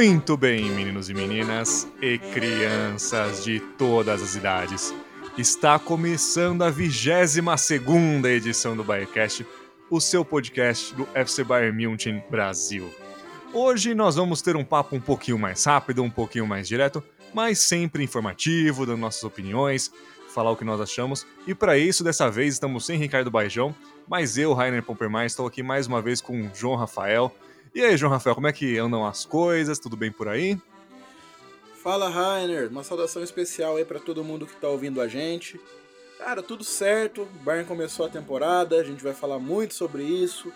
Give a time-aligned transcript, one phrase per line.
[0.00, 4.94] Muito bem, meninos e meninas e crianças de todas as idades.
[5.36, 9.44] Está começando a 22 segunda edição do Bayercast,
[9.90, 12.88] o seu podcast do FC Bayern München Brasil.
[13.52, 17.02] Hoje nós vamos ter um papo um pouquinho mais rápido, um pouquinho mais direto,
[17.34, 19.90] mas sempre informativo, dando nossas opiniões,
[20.32, 21.26] falar o que nós achamos.
[21.44, 23.74] E para isso, dessa vez, estamos sem Ricardo Baijão,
[24.08, 27.34] mas eu, Rainer Pompermar, estou aqui mais uma vez com o João Rafael.
[27.74, 29.78] E aí, João Rafael, como é que andam as coisas?
[29.78, 30.60] Tudo bem por aí?
[31.82, 32.68] Fala, Rainer.
[32.68, 35.60] Uma saudação especial aí para todo mundo que tá ouvindo a gente.
[36.18, 37.22] Cara, tudo certo.
[37.22, 40.52] O Bayern começou a temporada, a gente vai falar muito sobre isso.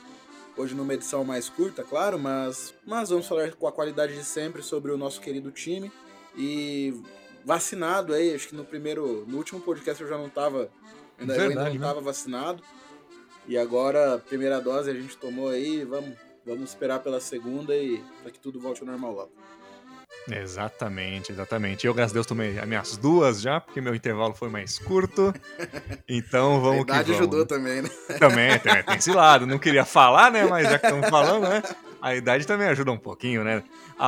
[0.57, 4.63] Hoje numa edição mais curta, claro, mas, mas vamos falar com a qualidade de sempre
[4.63, 5.91] sobre o nosso querido time.
[6.37, 7.01] E
[7.45, 10.71] vacinado aí, acho que no primeiro, no último podcast eu já não tava,
[11.19, 11.87] ainda, Verdade, eu ainda não né?
[11.87, 12.63] tava vacinado.
[13.49, 16.15] E agora, primeira dose a gente tomou aí, vamos,
[16.45, 19.33] vamos esperar pela segunda e para que tudo volte ao normal logo.
[20.31, 21.87] Exatamente, exatamente.
[21.87, 25.33] Eu, graças a Deus, tomei as minhas duas já, porque meu intervalo foi mais curto.
[26.09, 27.21] Então vamos a idade que vamos.
[27.21, 27.89] ajudou também, né?
[28.19, 29.47] Também, tem, tem esse lado.
[29.47, 30.45] Não queria falar, né?
[30.45, 31.63] Mas já que estamos falando, né?
[32.03, 33.63] A idade também ajuda um pouquinho, né?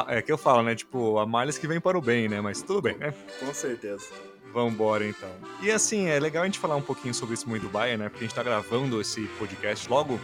[0.09, 0.75] é que eu falo, né?
[0.75, 2.41] Tipo, há males que vem para o bem, né?
[2.41, 3.15] Mas tudo bem, né?
[3.41, 4.05] Com certeza.
[4.53, 5.31] Vambora, então.
[5.63, 8.09] E assim, é legal a gente falar um pouquinho sobre esse muito do Bayern, né?
[8.09, 10.21] Porque a gente tá gravando esse podcast logo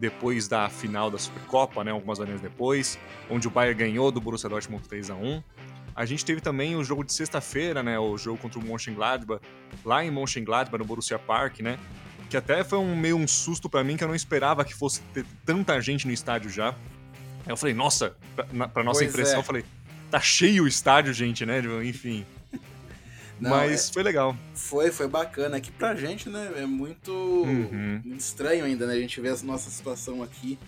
[0.00, 2.98] depois da final da Supercopa, né, algumas horas depois,
[3.28, 5.42] onde o Bayern ganhou do Borussia Dortmund 3 a 1
[5.94, 9.42] a gente teve também o jogo de sexta-feira, né, o jogo contra o Mönchengladbach,
[9.84, 11.78] lá em Mönchengladbach, no Borussia Park, né,
[12.30, 15.02] que até foi um meio um susto para mim, que eu não esperava que fosse
[15.12, 16.70] ter tanta gente no estádio já.
[17.44, 18.16] Aí eu falei, nossa,
[18.72, 19.38] pra nossa pois impressão, é.
[19.40, 19.64] eu falei,
[20.10, 22.24] tá cheio o estádio, gente, né, enfim...
[23.40, 24.36] Não, Mas é, foi legal.
[24.54, 25.56] Foi, foi bacana.
[25.56, 28.02] Aqui pra gente, né, é muito, uhum.
[28.16, 28.92] estranho ainda, né?
[28.94, 30.58] A gente vê a nossa situação aqui,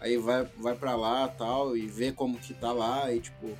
[0.00, 3.56] aí vai, vai pra lá tal, e vê como que tá lá, e tipo,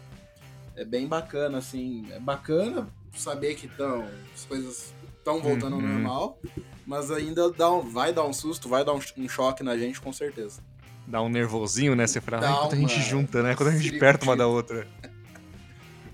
[0.74, 2.06] é bem bacana, assim.
[2.10, 4.04] É bacana saber que tão,
[4.34, 5.82] as coisas estão voltando uhum.
[5.82, 6.38] ao normal,
[6.84, 10.00] mas ainda dá um, vai dar um susto, vai dar um, um choque na gente,
[10.00, 10.60] com certeza.
[11.06, 12.06] Dá um nervosinho, né?
[12.06, 13.54] Você fala, quando a gente junta, né?
[13.54, 14.86] Quando a gente perto uma da outra.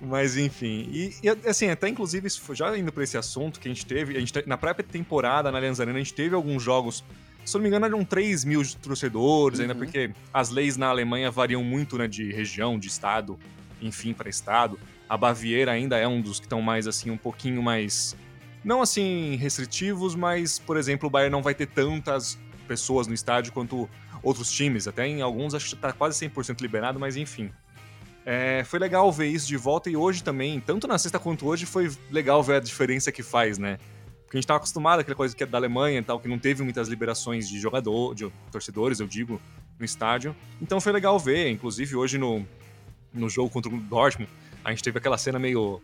[0.06, 3.84] Mas enfim, e, e, assim, até inclusive, já indo para esse assunto que a gente
[3.84, 7.02] teve, a gente, na própria temporada na Allianz Arena, a gente teve alguns jogos,
[7.44, 9.64] se não me engano, eram 3 mil torcedores, uhum.
[9.64, 13.36] ainda porque as leis na Alemanha variam muito, né, de região, de estado,
[13.82, 14.78] enfim, para estado.
[15.08, 18.16] A Baviera ainda é um dos que estão mais, assim, um pouquinho mais.
[18.62, 22.38] Não assim, restritivos, mas, por exemplo, o Bayern não vai ter tantas
[22.68, 23.90] pessoas no estádio quanto
[24.22, 24.86] outros times.
[24.86, 27.50] Até em alguns acho que tá quase 100% liberado, mas enfim.
[28.28, 31.64] É, foi legal ver isso de volta e hoje também, tanto na sexta quanto hoje,
[31.64, 33.78] foi legal ver a diferença que faz, né?
[34.24, 36.36] Porque a gente tava acostumado àquela coisa que é da Alemanha e tal, que não
[36.36, 39.40] teve muitas liberações de jogador, de torcedores, eu digo,
[39.78, 40.34] no estádio.
[40.60, 42.44] Então foi legal ver, inclusive hoje no,
[43.14, 44.28] no jogo contra o Dortmund,
[44.64, 45.80] a gente teve aquela cena meio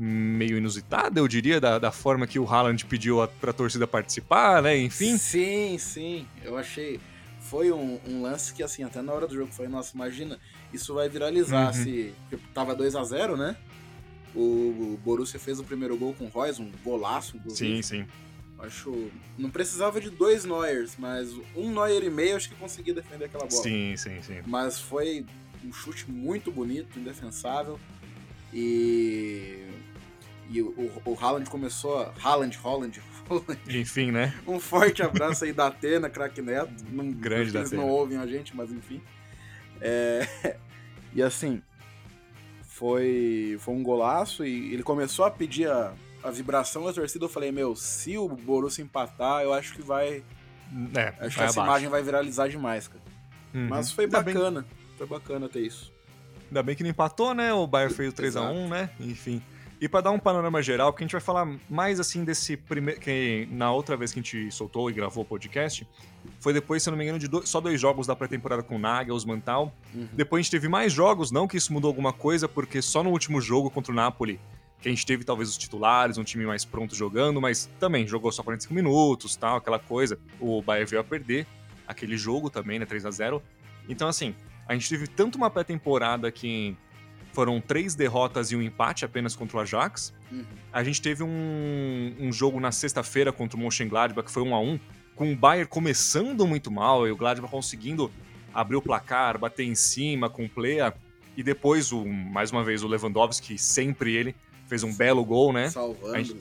[0.00, 4.62] meio inusitada, eu diria, da, da forma que o Haaland pediu a, pra torcida participar,
[4.62, 4.78] né?
[4.78, 5.18] Enfim.
[5.18, 6.26] Sim, sim.
[6.44, 7.00] Eu achei.
[7.48, 10.38] Foi um, um lance que, assim, até na hora do jogo foi, nossa, imagina
[10.72, 11.68] isso vai viralizar.
[11.68, 11.84] Uhum.
[11.84, 12.14] Se
[12.52, 13.56] tava 2 a 0 né?
[14.34, 17.40] O Borussia fez o primeiro gol com o Royce, um golaço.
[17.48, 18.06] Sim, sim.
[18.58, 19.10] Acho.
[19.38, 23.46] Não precisava de dois Neuers, mas um Neuer e meio acho que conseguia defender aquela
[23.46, 23.62] bola.
[23.62, 24.42] Sim, sim, sim.
[24.46, 25.24] Mas foi
[25.64, 27.78] um chute muito bonito, indefensável.
[28.52, 29.64] E.
[30.50, 32.12] E o, o Haaland começou.
[32.22, 33.00] Haaland, Holland, Holland.
[33.68, 34.34] Enfim, né?
[34.46, 36.72] Um forte abraço aí da Atena, craque Neto.
[36.90, 39.00] Não, Grande da Eles não ouvem a gente, mas enfim.
[39.80, 40.56] É...
[41.14, 41.62] E assim,
[42.62, 47.24] foi, foi um golaço e ele começou a pedir a, a vibração da torcida.
[47.24, 50.22] Eu falei, meu, se o Borussia empatar, eu acho que vai.
[50.94, 51.60] É, acho que essa abaixo.
[51.60, 53.02] imagem vai viralizar demais, cara.
[53.54, 53.68] Uhum.
[53.68, 54.60] Mas foi Ainda bacana.
[54.60, 54.70] Bem...
[54.96, 55.92] Foi bacana ter isso.
[56.48, 57.52] Ainda bem que não empatou, né?
[57.52, 58.90] O Bayern fez o 3x1, né?
[59.00, 59.42] Enfim.
[59.80, 63.00] E para dar um panorama geral, porque a gente vai falar mais assim desse primeiro.
[63.00, 65.86] que na outra vez que a gente soltou e gravou o podcast,
[66.40, 68.78] foi depois, se eu não me engano, de só dois jogos da pré-temporada com o
[68.78, 69.72] Nagelsmann e tal.
[69.94, 70.08] Uhum.
[70.12, 73.10] Depois a gente teve mais jogos, não que isso mudou alguma coisa, porque só no
[73.10, 74.40] último jogo contra o Napoli
[74.80, 78.30] que a gente teve talvez os titulares, um time mais pronto jogando, mas também jogou
[78.30, 80.18] só 45 minutos, tal, aquela coisa.
[80.38, 81.46] O Bayern veio a perder
[81.86, 83.42] aquele jogo também, né, 3 a 0.
[83.88, 84.34] Então assim,
[84.68, 86.76] a gente teve tanto uma pré-temporada que
[87.38, 90.12] foram três derrotas e um empate apenas contra o Ajax.
[90.28, 90.44] Uhum.
[90.72, 94.60] A gente teve um, um jogo na sexta-feira contra o Mönchengladbach, que foi 1 a
[94.60, 94.80] 1
[95.14, 98.10] com o Bayern começando muito mal e o Gladbach conseguindo
[98.52, 100.92] abrir o placar, bater em cima com o Plea.
[101.36, 104.34] E depois, o, mais uma vez, o Lewandowski, sempre ele,
[104.66, 105.70] fez um belo gol, né?
[105.70, 106.16] Salvando.
[106.16, 106.36] Gente,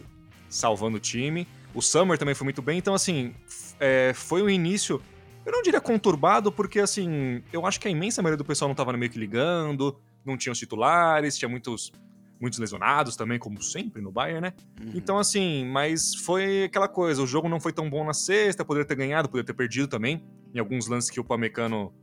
[0.50, 1.48] salvando o time.
[1.76, 2.80] O Summer também foi muito bem.
[2.80, 3.36] Então, assim,
[3.80, 5.00] é, foi um início,
[5.46, 8.74] eu não diria conturbado, porque, assim, eu acho que a imensa maioria do pessoal não
[8.74, 9.96] estava meio que ligando
[10.28, 11.92] não tinha os titulares, tinha muitos,
[12.40, 14.54] muitos lesionados também, como sempre no Bayern, né?
[14.80, 14.92] Uhum.
[14.94, 18.86] Então, assim, mas foi aquela coisa, o jogo não foi tão bom na sexta, poderia
[18.86, 21.94] ter ganhado, poderia ter perdido também, em alguns lances que o Pamecano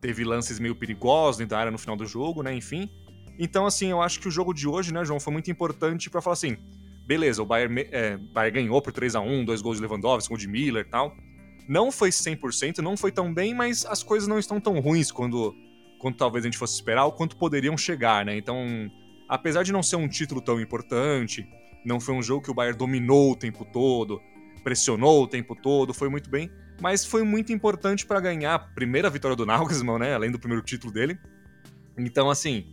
[0.00, 2.54] teve lances meio perigosos dentro da área no final do jogo, né?
[2.54, 2.88] Enfim.
[3.38, 6.20] Então, assim, eu acho que o jogo de hoje, né, João, foi muito importante para
[6.20, 6.56] falar assim:
[7.06, 10.38] beleza, o Bayern, é, Bayern ganhou por 3 a 1 dois gols de Lewandowski, gol
[10.38, 11.16] de Miller e tal.
[11.68, 15.54] Não foi 100%, não foi tão bem, mas as coisas não estão tão ruins quando,
[16.02, 18.36] quando talvez a gente fosse esperar ou quanto poderiam chegar, né?
[18.36, 18.90] Então,
[19.28, 21.46] apesar de não ser um título tão importante,
[21.86, 24.20] não foi um jogo que o Bayern dominou o tempo todo,
[24.64, 26.50] pressionou o tempo todo, foi muito bem,
[26.80, 30.12] mas foi muito importante para ganhar a primeira vitória do Nagelsmann, né?
[30.12, 31.16] Além do primeiro título dele.
[31.96, 32.66] Então, assim,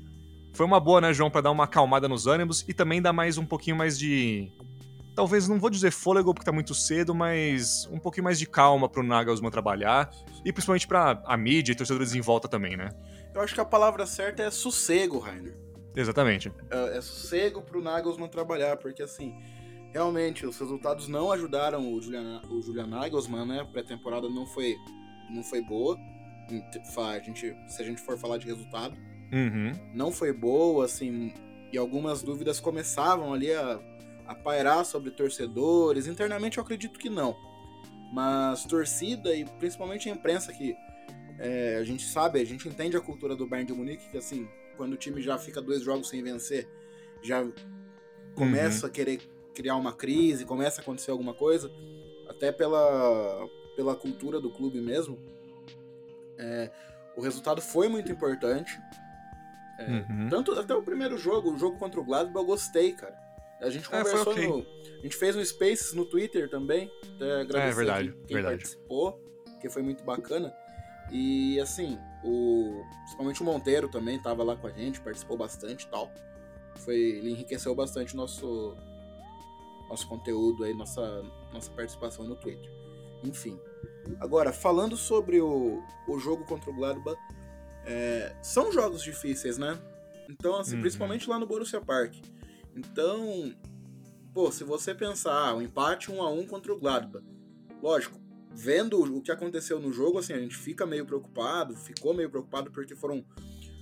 [0.51, 3.37] foi uma boa, né, João, para dar uma acalmada nos ânimos e também dar mais
[3.37, 4.51] um pouquinho mais de.
[5.15, 8.89] Talvez, não vou dizer fôlego porque tá muito cedo, mas um pouquinho mais de calma
[8.89, 10.09] pro Nagelsmann trabalhar
[10.43, 12.89] e principalmente pra a mídia e torcedores em volta também, né?
[13.33, 15.55] Eu acho que a palavra certa é sossego, Rainer.
[15.95, 16.51] Exatamente.
[16.69, 19.35] É, é sossego pro Nagelsmann trabalhar, porque assim,
[19.93, 23.61] realmente os resultados não ajudaram o Julian, o Julian Nagelsmann, né?
[23.61, 24.75] A pré-temporada não foi,
[25.29, 25.97] não foi boa.
[26.97, 28.95] A gente, se a gente for falar de resultado,
[29.31, 29.71] uhum.
[29.93, 31.31] não foi boa, assim,
[31.71, 33.79] e algumas dúvidas começavam ali a,
[34.27, 36.07] a pairar sobre torcedores.
[36.07, 37.35] Internamente eu acredito que não.
[38.11, 40.75] Mas torcida e principalmente a imprensa que
[41.39, 44.47] é, a gente sabe, a gente entende a cultura do Bayern de Munique, que assim,
[44.75, 46.68] quando o time já fica dois jogos sem vencer,
[47.21, 47.47] já
[48.36, 48.89] começa uhum.
[48.89, 49.21] a querer
[49.53, 51.71] criar uma crise, começa a acontecer alguma coisa,
[52.27, 55.18] até pela, pela cultura do clube mesmo.
[56.38, 56.71] É,
[57.15, 58.77] o resultado foi muito importante.
[59.80, 60.30] É, uhum.
[60.30, 63.18] Tanto até o primeiro jogo, o jogo contra o Gladbach, eu gostei, cara.
[63.62, 64.47] A gente é, conversou é, okay.
[64.47, 64.65] no.
[65.00, 66.92] A gente fez um Spaces no Twitter também.
[67.15, 68.57] Até agradecer é, verdade, quem verdade.
[68.57, 69.21] participou,
[69.62, 70.53] que foi muito bacana.
[71.11, 75.88] E assim, o, principalmente o Monteiro também estava lá com a gente, participou bastante e
[75.88, 76.11] tal.
[76.77, 78.75] Foi, ele enriqueceu bastante o nosso,
[79.89, 81.23] nosso conteúdo aí, nossa,
[81.53, 82.69] nossa participação no Twitter.
[83.23, 83.59] Enfim.
[84.19, 87.19] Agora, falando sobre o, o jogo contra o Gladbach,
[87.85, 89.77] é, são jogos difíceis, né?
[90.29, 90.81] Então, assim, uhum.
[90.81, 92.15] principalmente lá no Borussia Park.
[92.75, 93.53] Então,
[94.33, 97.25] pô, se você pensar, ah, um empate 1 a 1 contra o Gladbach,
[97.81, 98.19] lógico,
[98.59, 102.69] vendo o que aconteceu no jogo, assim, a gente fica meio preocupado, ficou meio preocupado
[102.71, 103.23] porque foram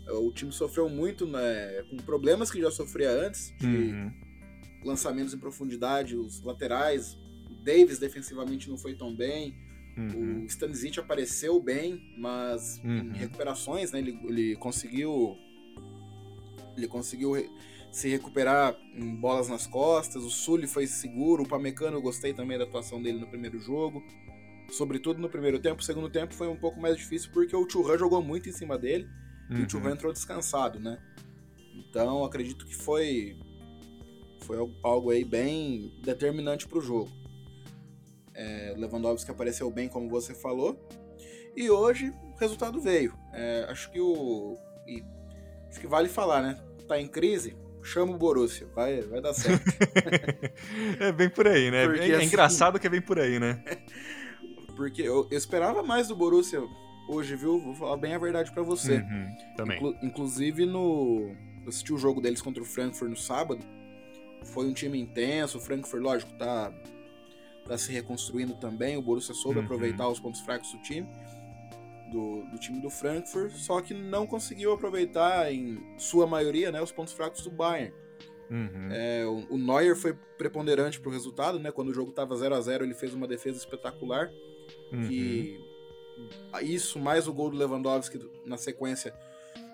[0.08, 4.14] é, o time sofreu muito né, com problemas que já sofria antes, de uhum.
[4.86, 7.18] lançamentos em profundidade, os laterais,
[7.50, 9.56] o Davis defensivamente não foi tão bem,
[9.98, 10.44] uhum.
[10.44, 13.12] o Stanisic apareceu bem, mas uhum.
[13.16, 15.36] em recuperações, né, ele, ele conseguiu
[16.78, 17.34] ele conseguiu
[17.92, 22.56] se recuperar em bolas nas costas, o Sully foi seguro, o Pamecano eu gostei também
[22.56, 24.04] da atuação dele no primeiro jogo
[24.70, 25.82] sobretudo no primeiro tempo.
[25.82, 28.78] O segundo tempo foi um pouco mais difícil porque o Churran jogou muito em cima
[28.78, 29.08] dele
[29.50, 29.58] uhum.
[29.58, 29.70] e o uhum.
[29.70, 31.00] Churran entrou descansado, né?
[31.76, 33.38] Então acredito que foi
[34.42, 37.12] foi algo aí bem determinante para o jogo.
[38.34, 40.80] É, Lewandowski apareceu bem, como você falou,
[41.56, 43.14] e hoje o resultado veio.
[43.34, 44.56] É, acho que o
[44.88, 45.04] e,
[45.70, 46.58] acho que vale falar, né?
[46.88, 49.66] Tá em crise, chama o Borussia, vai, vai dar certo.
[51.02, 51.88] é bem por aí, né?
[51.88, 53.62] Porque, é, é assim, engraçado que é bem por aí, né?
[54.78, 56.62] Porque eu, esperava mais do Borussia
[57.10, 57.60] hoje, viu?
[57.60, 58.98] Vou falar bem a verdade para você.
[58.98, 59.78] Uhum, também.
[59.78, 61.36] Inclu inclusive no.
[61.64, 63.66] Eu assisti o jogo deles contra o Frankfurt no sábado.
[64.46, 65.58] Foi um time intenso.
[65.58, 66.72] O Frankfurt, lógico, tá,
[67.66, 68.96] tá se reconstruindo também.
[68.96, 69.66] O Borussia soube uhum.
[69.66, 71.08] aproveitar os pontos fracos do time.
[72.12, 76.90] Do, do, time do Frankfurt, só que não conseguiu aproveitar, em sua maioria, né, os
[76.90, 77.94] pontos fracos do Bayern.
[78.50, 78.90] Uhum.
[78.90, 81.70] É, o, o Neuer foi preponderante pro resultado, né?
[81.70, 84.32] Quando o jogo tava 0 a 0 ele fez uma defesa espetacular.
[84.92, 85.08] Uhum.
[85.08, 85.68] Que
[86.62, 89.14] isso, mais o gol do Lewandowski na sequência,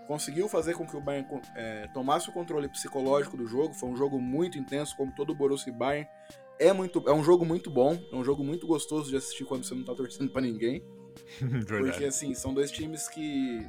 [0.08, 3.74] conseguiu fazer com que o Bayern é, tomasse o controle psicológico do jogo.
[3.74, 6.08] Foi um jogo muito intenso, como todo o Borussia e Bayern.
[6.60, 9.64] É, muito, é um jogo muito bom, é um jogo muito gostoso de assistir quando
[9.64, 10.84] você não tá torcendo para ninguém.
[11.68, 13.66] porque, assim, são dois times que,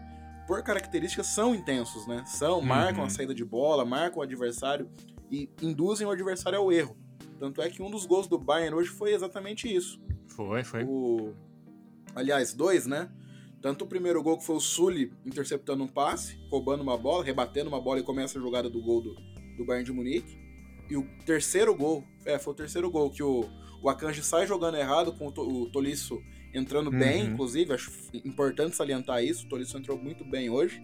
[0.47, 2.25] por características, são intensos, né?
[2.26, 3.07] São, marcam uhum.
[3.07, 4.90] a saída de bola, marcam o adversário
[5.31, 6.97] e induzem o adversário ao erro.
[7.38, 10.00] Tanto é que um dos gols do Bayern hoje foi exatamente isso.
[10.37, 10.85] Foi, foi.
[10.85, 11.33] O...
[12.14, 13.11] Aliás, dois, né?
[13.61, 17.69] Tanto o primeiro gol que foi o Sully interceptando um passe, roubando uma bola, rebatendo
[17.69, 19.14] uma bola e começa a jogada do gol do,
[19.57, 20.38] do Bayern de Munique.
[20.91, 23.49] E o terceiro gol, é, foi o terceiro gol que o,
[23.83, 26.23] o Akanji sai jogando errado com o, o Tolisso
[26.53, 26.99] entrando uhum.
[26.99, 27.91] bem, inclusive, acho
[28.25, 30.81] importante salientar isso, o Tolisso entrou muito bem hoje.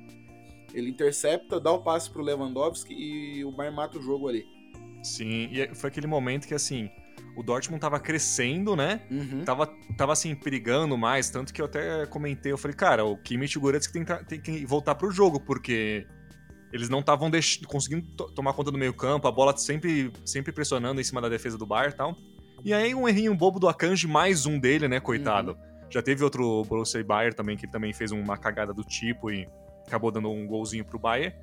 [0.74, 4.44] Ele intercepta, dá o passe pro Lewandowski e o Bayern mata o jogo ali.
[5.02, 6.90] Sim, e foi aquele momento que assim,
[7.36, 9.00] o Dortmund tava crescendo, né?
[9.10, 9.44] Uhum.
[9.44, 13.54] Tava, tava assim, perigando mais, tanto que eu até comentei, eu falei, cara, o Kimmich
[13.54, 16.06] e o Goretzka tem, tem que voltar pro jogo, porque
[16.72, 17.30] eles não estavam
[17.66, 21.58] conseguindo tomar conta do meio campo, a bola sempre, sempre pressionando em cima da defesa
[21.58, 22.16] do Bayern e tal.
[22.64, 25.52] E aí um errinho bobo do Akanji, mais um dele, né, coitado.
[25.52, 25.70] Uhum.
[25.90, 29.48] Já teve outro Borussia Bayern também, que também fez uma cagada do tipo e
[29.86, 31.34] acabou dando um golzinho pro Bayern.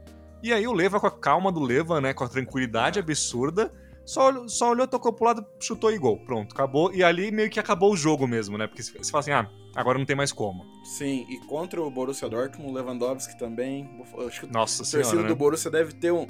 [0.42, 3.72] E aí o Leva, com a calma do Leva, né, com a tranquilidade absurda,
[4.08, 6.18] só, só olhou, tocou pro lado, chutou e gol.
[6.20, 6.94] Pronto, acabou.
[6.94, 8.66] E ali meio que acabou o jogo mesmo, né?
[8.66, 10.66] Porque você fala assim, ah, agora não tem mais como.
[10.86, 14.02] Sim, e contra o Borussia Dortmund, o Lewandowski também.
[14.26, 15.28] Acho que Nossa a senhora, torcida né?
[15.28, 16.26] do Borussia deve ter um.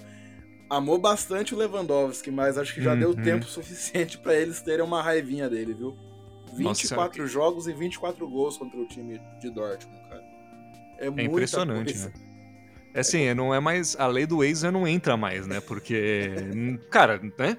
[0.67, 2.99] Amou bastante o Lewandowski, mas acho que já uhum.
[2.99, 5.95] deu tempo suficiente para eles terem uma raivinha dele, viu?
[6.55, 10.23] 24 Nossa, jogos e 24 gols contra o time de Dortmund, cara.
[10.97, 12.09] É, é impressionante, coisa.
[12.09, 12.26] né?
[12.93, 13.95] É assim, não é mais.
[13.99, 15.61] A lei do já não entra mais, né?
[15.61, 16.31] Porque.
[16.89, 17.57] cara, né?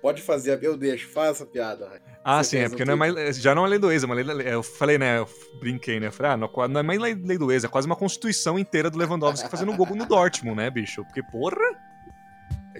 [0.00, 2.00] Pode fazer, eu deixo, faça piada.
[2.24, 4.06] Ah, Você sim, é porque não é mais, já não é lei do ex, é
[4.06, 7.00] uma lei, eu falei, né, eu brinquei, né, eu falei, ah, não, não é mais
[7.00, 10.56] lei, lei do ex, é quase uma constituição inteira do Lewandowski fazendo gol no Dortmund,
[10.56, 11.02] né, bicho?
[11.04, 11.56] Porque, porra...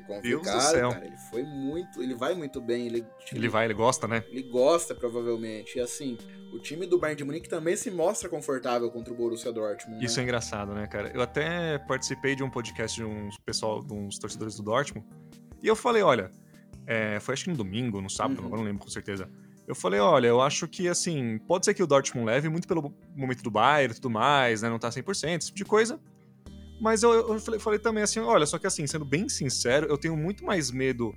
[0.08, 3.06] Complicado, cara, ele foi muito, ele vai muito bem, ele...
[3.30, 4.24] Ele vai, ele gosta, né?
[4.30, 6.16] Ele gosta, provavelmente, e assim,
[6.50, 10.00] o time do Bayern de Munique também se mostra confortável contra o Borussia Dortmund.
[10.00, 10.06] Né?
[10.06, 11.12] Isso é engraçado, né, cara?
[11.14, 15.06] Eu até participei de um podcast de uns pessoal, de uns torcedores do Dortmund,
[15.62, 16.30] e eu falei, olha,
[16.86, 18.48] é, foi acho que no domingo, no sábado, uhum.
[18.48, 19.28] não lembro com certeza.
[19.66, 22.94] Eu falei, olha, eu acho que, assim, pode ser que o Dortmund leve muito pelo
[23.14, 24.70] momento do Bayern e tudo mais, né?
[24.70, 26.00] Não tá 100%, esse tipo de coisa.
[26.80, 29.98] Mas eu, eu falei, falei, também assim, olha, só que assim, sendo bem sincero, eu
[29.98, 31.12] tenho muito mais medo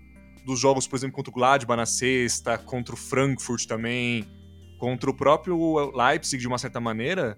[0.46, 4.28] dos jogos, por exemplo, contra o Gladbach na sexta, contra o Frankfurt também,
[4.80, 7.38] contra o próprio Leipzig de uma certa maneira,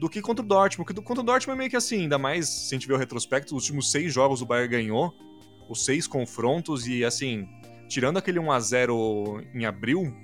[0.00, 0.86] do que contra o Dortmund.
[0.86, 2.96] Porque contra o Dortmund é meio que assim, ainda mais se a gente ver o
[2.96, 5.12] retrospecto, os últimos seis jogos o Bayern ganhou,
[5.68, 7.46] os seis confrontos, e assim,
[7.88, 10.14] tirando aquele 1 a 0 em abril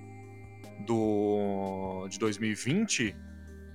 [0.87, 3.15] do de 2020, que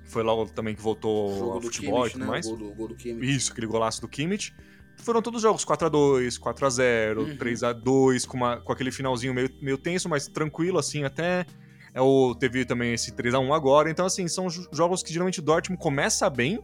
[0.10, 2.28] foi logo também que voltou ao futebol Kimmich, e tudo né?
[2.28, 2.46] mais.
[2.46, 4.54] O gol do, gol do Isso, aquele golaço do Kimmich.
[4.98, 7.38] Foram todos jogos 4 a 2 4 a 0 uhum.
[7.38, 11.46] 3 a 2 com, uma, com aquele finalzinho meio, meio tenso, mas tranquilo, assim, até.
[11.94, 13.90] É o, teve também esse 3 a 1 agora.
[13.90, 16.60] Então, assim, são jogos que geralmente o Dortmund começa bem,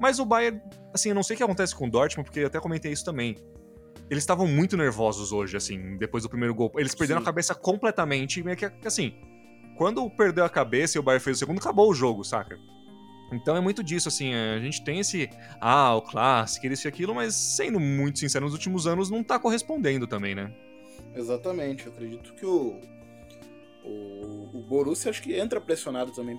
[0.00, 0.60] mas o Bayern,
[0.92, 3.04] assim, eu não sei o que acontece com o Dortmund, porque eu até comentei isso
[3.04, 3.36] também.
[4.08, 6.70] Eles estavam muito nervosos hoje, assim, depois do primeiro gol.
[6.76, 7.24] Eles perderam Sim.
[7.24, 9.14] a cabeça completamente, meio que assim.
[9.76, 12.58] Quando perdeu a cabeça e o Bayern fez o segundo, acabou o jogo, saca?
[13.32, 15.28] Então é muito disso, assim, a gente tem esse,
[15.60, 19.38] ah, o clássico, isso e aquilo, mas sendo muito sincero, nos últimos anos não tá
[19.38, 20.54] correspondendo também, né?
[21.14, 22.80] Exatamente, eu acredito que o,
[23.84, 26.38] o, o Borussia acho que entra pressionado também,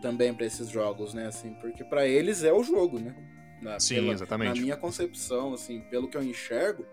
[0.00, 3.14] também para esses jogos, né, assim, porque para eles é o jogo, né?
[3.60, 4.56] Na, Sim, pela, exatamente.
[4.56, 6.86] Na minha concepção, assim, pelo que eu enxergo,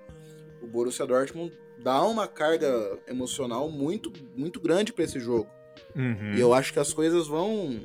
[0.62, 5.50] o Borussia Dortmund dá uma carga emocional muito, muito grande para esse jogo.
[5.98, 6.36] Uhum.
[6.36, 7.82] E eu acho que as coisas vão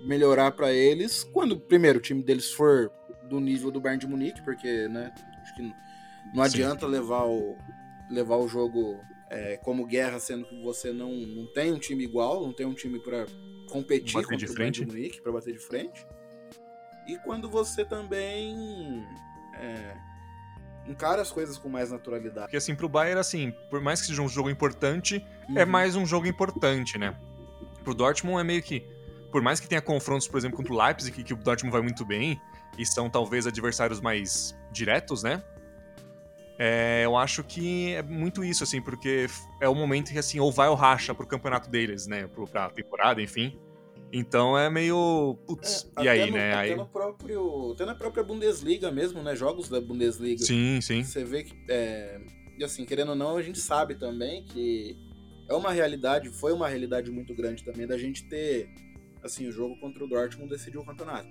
[0.00, 2.90] melhorar para eles quando, primeiro, o time deles for
[3.28, 5.74] do nível do Bayern de Munique, porque, né, acho que
[6.32, 7.56] não adianta levar o,
[8.08, 12.42] levar o jogo é, como guerra, sendo que você não, não tem um time igual,
[12.42, 13.26] não tem um time para
[13.68, 14.80] competir bater contra de o frente.
[14.80, 16.06] Bayern de Munique, para bater de frente.
[17.08, 19.04] E quando você também
[19.54, 19.96] é,
[20.88, 22.46] encara as coisas com mais naturalidade.
[22.46, 25.58] Porque assim, pro Bayern, assim, por mais que seja um jogo importante, é uhum.
[25.58, 27.16] é mais um jogo importante, né?
[27.84, 28.86] Pro Dortmund é meio que
[29.30, 32.04] por mais que tenha confrontos, por exemplo, contra o Leipzig, que o Dortmund vai muito
[32.04, 32.40] bem,
[32.78, 35.42] e são talvez adversários mais diretos, né?
[36.58, 39.26] É, eu acho que é muito isso, assim, porque
[39.60, 42.26] é o momento que, assim, ou vai ou racha pro campeonato deles, né?
[42.28, 43.58] Pro, pra temporada, enfim.
[44.12, 45.36] Então é meio.
[45.46, 46.52] Putz, é, e aí, no, né?
[46.52, 46.76] Até, aí...
[46.76, 49.34] No próprio, até na própria Bundesliga mesmo, né?
[49.34, 50.44] Jogos da Bundesliga.
[50.44, 51.02] Sim, sim.
[51.02, 51.54] Você vê que.
[51.68, 52.20] É,
[52.58, 54.96] e assim, querendo ou não, a gente sabe também que
[55.48, 58.68] é uma realidade, foi uma realidade muito grande também da gente ter
[59.26, 61.28] assim, o jogo contra o Dortmund decidiu o campeonato.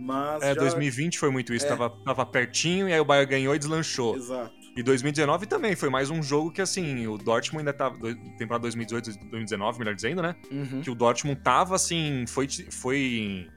[0.00, 0.60] Mas é, já...
[0.60, 1.68] 2020 foi muito isso, é.
[1.68, 4.16] tava, tava pertinho e aí o Bayern ganhou e deslanchou.
[4.16, 4.54] Exato.
[4.76, 7.96] E 2019 também, foi mais um jogo que, assim, o Dortmund ainda tava.
[8.36, 10.36] Temporada 2018, 2019, melhor dizendo, né?
[10.50, 10.82] Uhum.
[10.82, 12.46] Que o Dortmund tava, assim, foi.
[12.70, 13.48] Foi,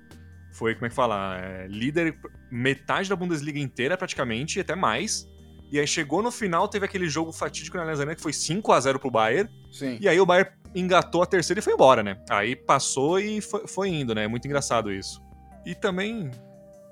[0.53, 1.37] foi como é que fala?
[1.37, 2.17] É, líder
[2.49, 5.27] metade da Bundesliga inteira, praticamente, e até mais.
[5.71, 8.79] E aí chegou no final, teve aquele jogo fatídico na Alemanha que foi 5 a
[8.79, 9.49] 0 pro Bayern.
[9.71, 9.97] Sim.
[10.01, 12.17] E aí o Bayern engatou a terceira e foi embora, né?
[12.29, 14.23] Aí passou e foi, foi indo, né?
[14.23, 15.21] É muito engraçado isso.
[15.65, 16.31] E também,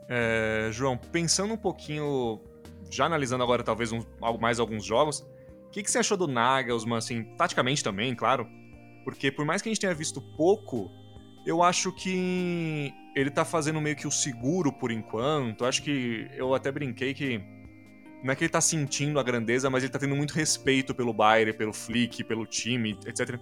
[0.08, 2.40] é, João, pensando um pouquinho,
[2.90, 4.02] já analisando agora talvez um,
[4.40, 5.20] mais alguns jogos,
[5.68, 8.48] o que, que você achou do Nagelsmann, assim, taticamente também, claro?
[9.04, 10.90] Porque por mais que a gente tenha visto pouco,
[11.46, 15.62] eu acho que ele tá fazendo meio que o seguro por enquanto.
[15.62, 17.42] Eu acho que eu até brinquei que
[18.24, 21.14] não é que ele tá sentindo a grandeza, mas ele tá tendo muito respeito pelo
[21.14, 23.40] Bayern, pelo Flick, pelo time, etc.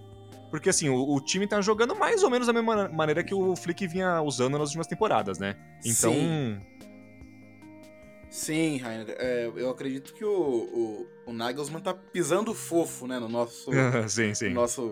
[0.50, 3.56] Porque, assim, o, o, time tá jogando mais ou menos da mesma maneira que o
[3.56, 5.56] Flick vinha usando nas últimas temporadas, né?
[5.84, 6.12] Então.
[6.12, 6.60] Sim.
[8.30, 9.16] Sim, Rainer.
[9.18, 13.70] É, eu acredito que o, o, o, Nagelsmann tá pisando fofo, né, no nosso.
[14.08, 14.48] sim, sim.
[14.48, 14.90] No nosso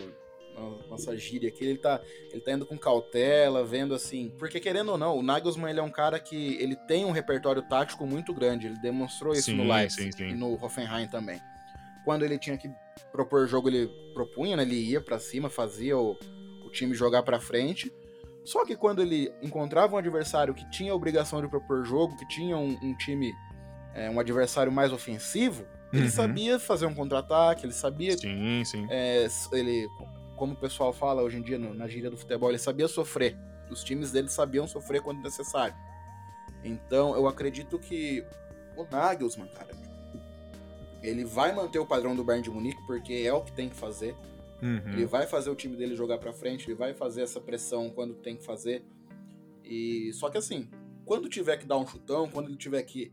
[0.89, 2.01] nossa gíria aqui, ele tá,
[2.31, 4.33] ele tá indo com cautela, vendo assim.
[4.39, 7.63] Porque querendo ou não, o Nagelsmann ele é um cara que ele tem um repertório
[7.63, 8.67] tático muito grande.
[8.67, 10.29] Ele demonstrou isso sim, no Leipzig sim, sim.
[10.31, 11.41] e no Hoffenheim também.
[12.05, 12.71] Quando ele tinha que
[13.11, 14.63] propor jogo, ele propunha, né?
[14.63, 16.17] Ele ia para cima, fazia o,
[16.65, 17.93] o time jogar para frente.
[18.45, 22.29] Só que quando ele encontrava um adversário que tinha a obrigação de propor jogo, que
[22.29, 23.33] tinha um, um time,
[23.95, 26.11] é, um adversário mais ofensivo, ele uhum.
[26.11, 28.17] sabia fazer um contra-ataque, ele sabia.
[28.19, 28.87] Sim, sim.
[28.91, 29.89] É, ele,
[30.37, 33.37] como o pessoal fala hoje em dia no, na gíria do futebol, ele sabia sofrer.
[33.71, 35.75] Os times dele sabiam sofrer quando necessário.
[36.63, 38.25] Então, eu acredito que
[38.77, 39.71] o Nagelsmann, cara,
[41.03, 43.77] ele vai manter o padrão do Bayern de Munique, porque é o que tem que
[43.77, 44.17] fazer.
[44.63, 44.93] Uhum.
[44.93, 48.15] Ele vai fazer o time dele jogar para frente, ele vai fazer essa pressão quando
[48.15, 48.85] tem que fazer.
[49.65, 50.69] E só que assim,
[51.05, 53.13] quando tiver que dar um chutão, quando ele tiver que,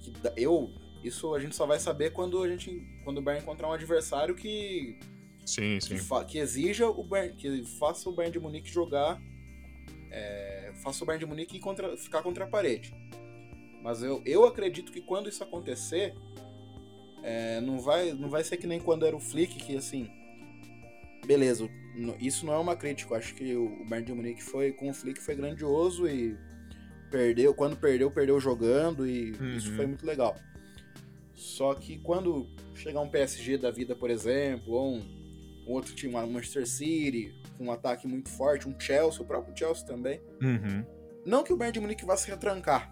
[0.00, 0.70] que eu
[1.02, 4.36] isso a gente só vai saber quando a gente quando o Bayern encontrar um adversário
[4.36, 5.00] que
[5.44, 5.96] sim, sim.
[5.96, 9.20] Que, que exija o Bayern, que faça o Bayern de Munique jogar
[10.12, 12.94] é, faça o Bayern de Munique contra, ficar contra a parede.
[13.82, 16.14] Mas eu, eu acredito que quando isso acontecer,
[17.22, 20.08] é, não, vai, não vai ser que nem quando era o Flick, que assim,
[21.26, 21.68] beleza,
[22.20, 23.12] isso não é uma crítica.
[23.12, 26.36] Eu acho que o Bayern de Munique foi com o Flick foi grandioso e
[27.10, 29.54] perdeu, quando perdeu, perdeu jogando e uhum.
[29.54, 30.36] isso foi muito legal.
[31.34, 35.02] Só que quando chegar um PSG da vida, por exemplo, ou um,
[35.66, 39.86] outro time, um Manchester City, com um ataque muito forte, um Chelsea, o próprio Chelsea
[39.86, 40.20] também.
[40.40, 40.84] Uhum.
[41.26, 42.90] Não que o Bayern de Munique vá se retrancar,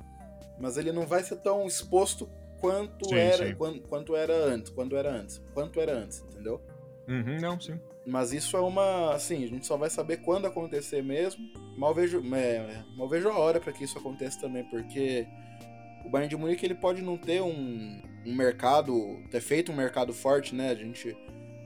[0.61, 2.29] mas ele não vai ser tão exposto
[2.61, 3.55] quanto sim, era sim.
[3.55, 6.61] Quanto, quanto era antes, quando era antes, quanto era antes, entendeu?
[7.09, 7.81] Uhum, não, sim.
[8.07, 9.15] Mas isso é uma.
[9.15, 11.49] Assim, a gente só vai saber quando acontecer mesmo.
[11.77, 15.27] Mal vejo, é, mal vejo a hora para que isso aconteça também, porque
[16.05, 20.13] o Bayern de Munique ele pode não ter um, um mercado, ter feito um mercado
[20.13, 20.71] forte, né?
[20.71, 21.17] A gente.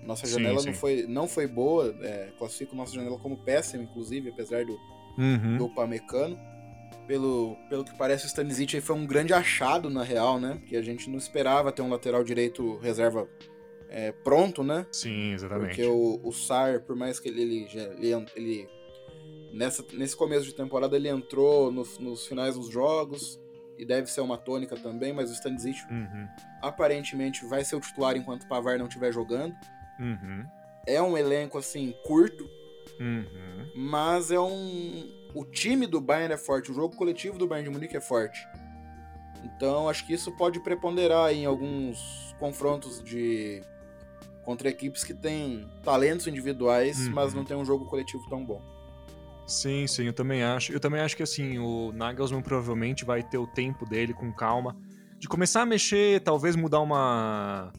[0.04, 0.70] Nossa janela sim, sim.
[0.70, 4.78] Não, foi, não foi boa, é, classifico nossa janela como péssima, inclusive, apesar do,
[5.16, 5.56] uhum.
[5.56, 6.38] do Pamecano.
[7.06, 10.56] Pelo, pelo que parece, o Stanisic foi um grande achado, na real, né?
[10.58, 13.28] Porque a gente não esperava ter um lateral direito reserva
[13.96, 14.84] é, pronto, né?
[14.90, 15.68] Sim, exatamente.
[15.68, 17.68] Porque o, o Sar, por mais que ele, ele,
[18.00, 18.68] ele, ele
[19.52, 23.40] nessa, nesse começo de temporada ele entrou no, nos finais dos jogos
[23.78, 26.26] e deve ser uma tônica também, mas o Stanisic uhum.
[26.60, 29.54] aparentemente vai ser o titular enquanto o Pavar não estiver jogando.
[30.00, 30.44] Uhum.
[30.88, 32.50] É um elenco assim curto,
[32.98, 33.70] uhum.
[33.76, 37.72] mas é um o time do Bayern é forte, o jogo coletivo do Bayern de
[37.72, 38.44] Munique é forte.
[39.44, 43.62] Então acho que isso pode preponderar em alguns confrontos de
[44.44, 47.14] contra equipes que têm talentos individuais, uhum.
[47.14, 48.62] mas não tem um jogo coletivo tão bom.
[49.46, 50.72] Sim, sim, eu também acho.
[50.72, 54.76] Eu também acho que assim, o Nagelsmann provavelmente vai ter o tempo dele com calma
[55.18, 57.72] de começar a mexer, talvez mudar uma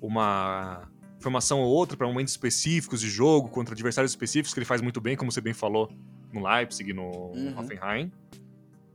[0.00, 0.88] uma
[1.20, 5.00] formação ou outra para momentos específicos de jogo contra adversários específicos que ele faz muito
[5.00, 5.88] bem, como você bem falou,
[6.32, 7.58] no Leipzig, no uhum.
[7.58, 8.10] Hoffenheim.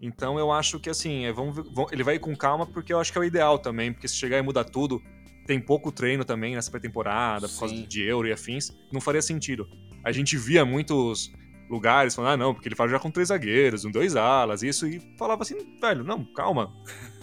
[0.01, 2.99] Então eu acho que assim, é, vamos, vamos, ele vai ir com calma porque eu
[2.99, 5.01] acho que é o ideal também, porque se chegar e mudar tudo,
[5.45, 9.67] tem pouco treino também nessa pré-temporada, por causa de euro e afins, não faria sentido.
[10.03, 11.31] A gente via muitos
[11.69, 14.88] lugares falando, ah, não, porque ele fala já com três zagueiros, um dois alas, isso,
[14.88, 16.73] e falava assim, velho, não, calma.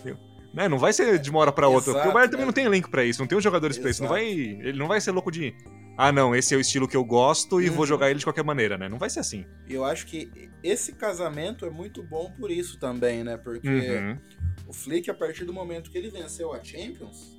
[0.53, 1.91] né, não vai ser de uma hora pra outra.
[1.91, 3.91] Exato, porque o Bayern também não tem elenco para isso, não tem os jogadores para
[3.91, 4.03] isso.
[4.03, 5.55] Não vai, ele não vai ser louco de.
[5.97, 7.75] Ah, não, esse é o estilo que eu gosto e uhum.
[7.75, 8.89] vou jogar ele de qualquer maneira, né?
[8.89, 9.45] Não vai ser assim.
[9.69, 10.31] E eu acho que
[10.63, 13.37] esse casamento é muito bom por isso também, né?
[13.37, 14.19] Porque uhum.
[14.67, 17.39] o Flick, a partir do momento que ele venceu a Champions,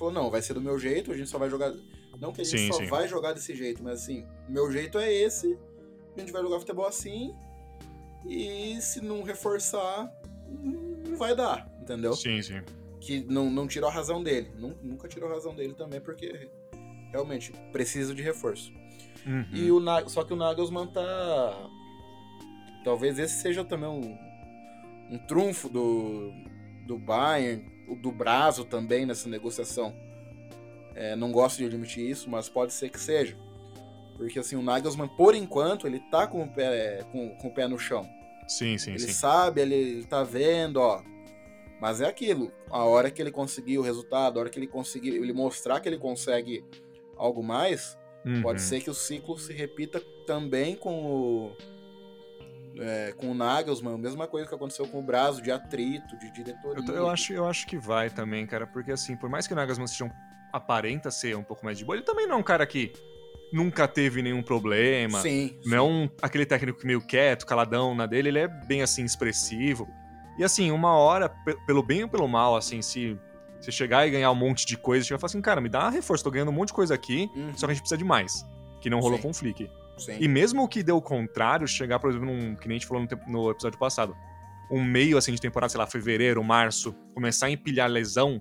[0.00, 1.72] falou, não, vai ser do meu jeito, a gente só vai jogar.
[2.18, 2.86] Não que a gente sim, só sim.
[2.86, 5.58] vai jogar desse jeito, mas assim, meu jeito é esse,
[6.16, 7.34] a gente vai jogar futebol assim,
[8.26, 10.12] e se não reforçar,
[11.06, 12.12] não vai dar, entendeu?
[12.14, 12.60] Sim, sim.
[13.00, 14.50] Que não, não tirou a razão dele.
[14.82, 16.50] Nunca tirou a razão dele também, porque
[17.10, 18.72] realmente precisa de reforço.
[19.26, 19.46] Uhum.
[19.52, 21.70] E o Só que o Nagelsmann tá.
[22.84, 26.30] Talvez esse seja também um, um trunfo do,
[26.86, 27.64] do Bayern,
[27.96, 29.94] do Brazo também nessa negociação.
[30.94, 33.36] É, não gosto de admitir isso, mas pode ser que seja.
[34.16, 37.66] Porque assim, o Nagelsmann, por enquanto, ele tá com o pé, com, com o pé
[37.66, 38.06] no chão.
[38.46, 39.12] Sim, sim, ele sim.
[39.12, 41.02] sabe, ele, ele tá vendo, ó.
[41.80, 42.52] Mas é aquilo.
[42.68, 45.88] A hora que ele conseguir o resultado, a hora que ele conseguir, ele mostrar que
[45.88, 46.62] ele consegue
[47.16, 48.42] algo mais, uhum.
[48.42, 51.56] pode ser que o ciclo se repita também com o
[52.78, 56.30] é, com o Nagelsmann, a mesma coisa que aconteceu com o Brazo, de atrito, de
[56.30, 56.84] diretoria.
[56.86, 59.56] Eu, eu, acho, eu acho que vai também, cara, porque assim, por mais que o
[59.56, 60.10] Nagelsmann seja um,
[60.52, 62.92] aparenta ser um pouco mais de boa, ele também não é um cara que
[63.52, 65.20] nunca teve nenhum problema.
[65.20, 65.58] Sim.
[65.64, 69.88] Não é um, aquele técnico meio quieto, caladão na dele, ele é bem assim, expressivo.
[70.38, 71.28] E assim, uma hora,
[71.66, 73.18] pelo bem ou pelo mal, assim, se
[73.60, 75.88] você chegar e ganhar um monte de coisa, você vai falar assim, cara, me dá
[75.88, 77.52] um reforço, tô ganhando um monte de coisa aqui, uhum.
[77.54, 78.46] só que a gente precisa de mais.
[78.80, 79.22] Que não rolou Sim.
[79.22, 79.70] com o Flick.
[80.00, 80.16] Sim.
[80.18, 82.86] E mesmo o que deu o contrário, chegar, por exemplo, num, que nem a gente
[82.86, 84.16] falou no, no, episódio passado,
[84.70, 88.40] um meio assim de temporada, sei lá, fevereiro, março, começar a empilhar lesão,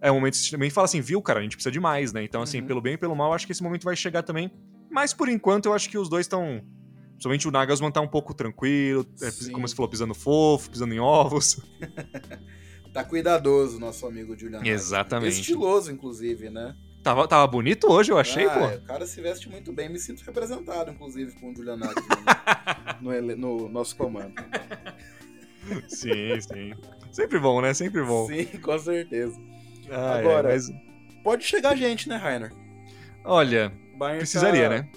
[0.00, 2.12] é um momento que você também fala assim, viu, cara, a gente precisa de mais,
[2.12, 2.24] né?
[2.24, 2.66] Então, assim, uhum.
[2.66, 4.50] pelo bem e pelo mal, acho que esse momento vai chegar também.
[4.90, 6.62] Mas por enquanto, eu acho que os dois estão.
[7.10, 10.98] Principalmente o Nagelsmann tá um pouco tranquilo, é, como você falou, pisando fofo, pisando em
[10.98, 11.60] ovos.
[12.92, 14.62] Tá cuidadoso, nosso amigo Julian.
[14.64, 15.40] Exatamente.
[15.40, 16.74] Estiloso, inclusive, né?
[17.02, 18.66] Tava, tava bonito hoje, eu achei, ah, pô.
[18.66, 19.88] O cara se veste muito bem.
[19.88, 21.86] Me sinto representado, inclusive, com o Julian no,
[23.00, 24.34] no, no nosso comando.
[25.88, 26.74] Sim, sim.
[27.12, 27.74] Sempre bom, né?
[27.74, 28.26] Sempre bom.
[28.26, 29.38] Sim, com certeza.
[29.90, 30.68] Ah, Agora, é, mas...
[31.22, 32.50] pode chegar gente, né, Rainer?
[33.24, 34.76] Olha, Bayern precisaria, tá...
[34.76, 34.88] né?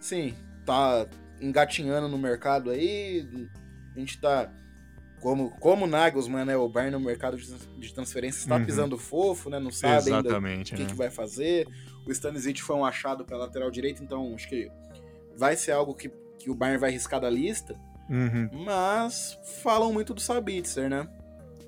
[0.00, 1.06] Sim, tá
[1.40, 3.28] engatinhando no mercado aí.
[3.94, 4.50] A gente tá
[5.20, 8.64] como, como o Nagelsmann, né, o Bayern no mercado de transferência está uhum.
[8.64, 10.88] pisando fofo, né, não sabe Exatamente, ainda o que, né?
[10.88, 11.66] que vai fazer.
[12.06, 14.70] O Stanisic foi um achado pela lateral direita, então acho que
[15.36, 17.78] vai ser algo que, que o Bayern vai riscar da lista.
[18.08, 18.48] Uhum.
[18.64, 21.08] Mas falam muito do Sabitzer, né?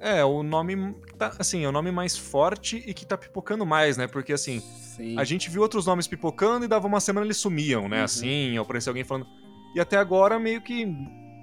[0.00, 3.96] É, o nome tá, assim, é o nome mais forte e que tá pipocando mais,
[3.96, 4.06] né?
[4.06, 5.18] Porque assim, Sim.
[5.18, 7.98] a gente viu outros nomes pipocando e dava uma semana eles sumiam, né?
[7.98, 8.04] Uhum.
[8.04, 9.26] Assim, ou aparecia alguém falando.
[9.74, 10.86] E até agora meio que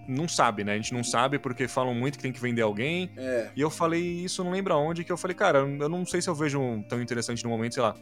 [0.07, 0.73] não sabe, né?
[0.73, 3.11] A gente não sabe porque falam muito que tem que vender alguém.
[3.17, 3.49] É.
[3.55, 6.29] E eu falei isso, não lembro aonde, que eu falei, cara, eu não sei se
[6.29, 7.95] eu vejo um tão interessante no momento, sei lá,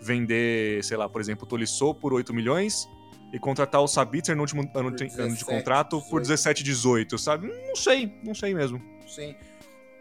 [0.00, 2.88] vender, sei lá, por exemplo, o Tolisso por 8 milhões
[3.32, 6.10] e contratar o Sabitzer no último ano, 17, ano de contrato 18.
[6.10, 7.48] por 17, 18, sabe?
[7.66, 8.80] Não sei, não sei mesmo.
[9.06, 9.34] Sim.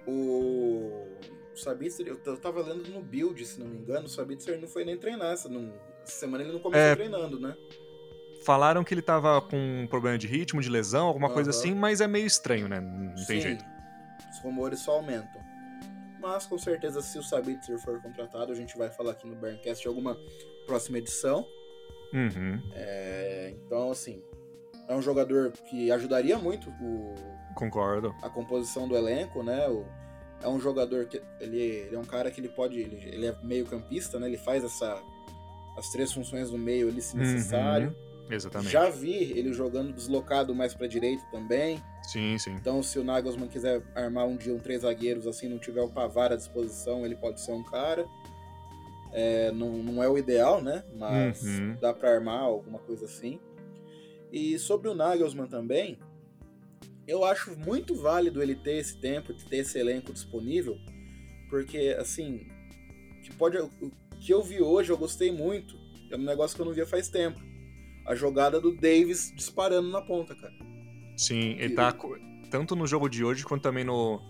[0.05, 1.07] O,
[1.53, 4.67] o Sabitzer, eu, eu tava lendo no build, se não me engano, o Sabitzer não
[4.67, 5.73] foi nem treinar essa, não,
[6.05, 6.95] semana ele não começou é...
[6.95, 7.55] treinando, né?
[8.47, 11.33] Falaram que ele tava com um problema de ritmo, de lesão, alguma uhum.
[11.33, 12.79] coisa assim, mas é meio estranho, né?
[12.79, 13.65] Não tem jeito.
[14.31, 15.41] Os rumores só aumentam.
[16.17, 19.81] Mas com certeza, se o Sabitzer for contratado, a gente vai falar aqui no Burncast
[19.81, 20.17] de alguma
[20.65, 21.45] próxima edição.
[22.13, 22.61] Uhum.
[22.73, 24.23] É, então, assim,
[24.87, 27.15] é um jogador que ajudaria muito o,
[27.53, 28.15] Concordo.
[28.23, 29.67] a composição do elenco, né?
[29.67, 29.85] O,
[30.41, 32.79] é um jogador que ele, ele, é um cara que ele pode.
[32.79, 34.27] Ele, ele é meio campista, né?
[34.27, 35.03] Ele faz essa,
[35.75, 37.89] as três funções do meio ali se necessário.
[37.89, 38.06] Uhum.
[38.29, 38.71] Exatamente.
[38.71, 41.81] Já vi ele jogando deslocado mais para direita também.
[42.03, 42.51] Sim, sim.
[42.51, 45.89] Então, se o Nagelsmann quiser armar um dia um três zagueiros assim, não tiver o
[45.89, 48.05] Pavar à disposição, ele pode ser um cara.
[49.13, 50.83] É, não, não é o ideal, né?
[50.95, 51.77] Mas uhum.
[51.79, 53.39] dá para armar alguma coisa assim.
[54.31, 55.97] E sobre o Nagelsmann também,
[57.07, 60.77] eu acho muito válido ele ter esse tempo, ter esse elenco disponível,
[61.49, 62.45] porque assim,
[63.23, 63.69] que pode, o
[64.19, 65.77] que eu vi hoje eu gostei muito.
[66.11, 67.46] É um negócio que eu não via faz tempo
[68.07, 70.53] a jogada do Davis disparando na ponta, cara.
[71.17, 71.93] Sim, ele tá
[72.49, 74.21] tanto no jogo de hoje quanto também no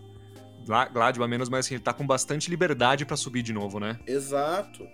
[0.66, 4.00] Gladbach menos, mas assim, ele tá com bastante liberdade para subir de novo, né?
[4.08, 4.88] Exato.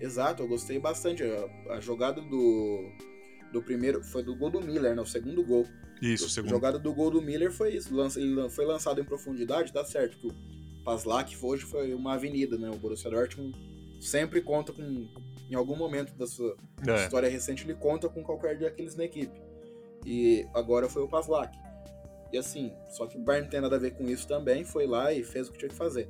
[0.00, 1.22] Exato, eu gostei bastante.
[1.22, 2.90] A, a, jogada do
[3.52, 5.02] do primeiro foi do gol do Miller, né?
[5.02, 5.66] O segundo gol.
[6.00, 6.52] Isso, o segundo.
[6.52, 7.94] A jogada do gol do Miller foi isso.
[7.94, 10.16] Lança, ele foi lançado em profundidade, tá certo.
[10.18, 10.34] Que o
[10.84, 12.70] Paslak hoje foi uma avenida, né?
[12.70, 13.58] O Borussia Dortmund
[14.00, 15.08] sempre conta com
[15.50, 16.94] em algum momento da sua é.
[17.04, 19.40] história recente, ele conta com qualquer daqueles na equipe.
[20.06, 21.58] E agora foi o Pavlak.
[22.32, 24.86] E assim, só que o Bayern não tem nada a ver com isso também, foi
[24.86, 26.08] lá e fez o que tinha que fazer.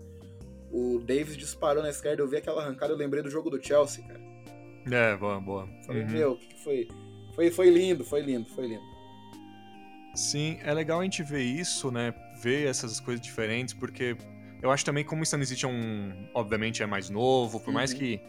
[0.71, 4.05] O Davis disparou na esquerda, eu vi aquela arrancada, eu lembrei do jogo do Chelsea,
[4.05, 4.21] cara.
[4.91, 5.69] É, boa, boa.
[5.87, 6.11] Falei, uhum.
[6.11, 6.89] meu, o que foi?
[7.35, 7.51] foi?
[7.51, 8.91] Foi lindo, foi lindo, foi lindo.
[10.15, 12.15] Sim, é legal a gente ver isso, né?
[12.43, 14.17] Ver essas coisas diferentes, porque
[14.63, 16.29] eu acho também como o Stanisic é um.
[16.35, 17.75] Obviamente é mais novo, por uhum.
[17.75, 18.21] mais que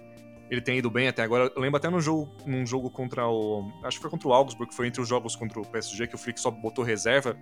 [0.51, 1.49] ele tem ido bem até agora.
[1.55, 3.71] Eu lembro até no jogo, num jogo contra o.
[3.85, 6.15] Acho que foi contra o Augsburg, que foi entre os jogos contra o PSG, que
[6.15, 7.37] o Flick só botou reserva.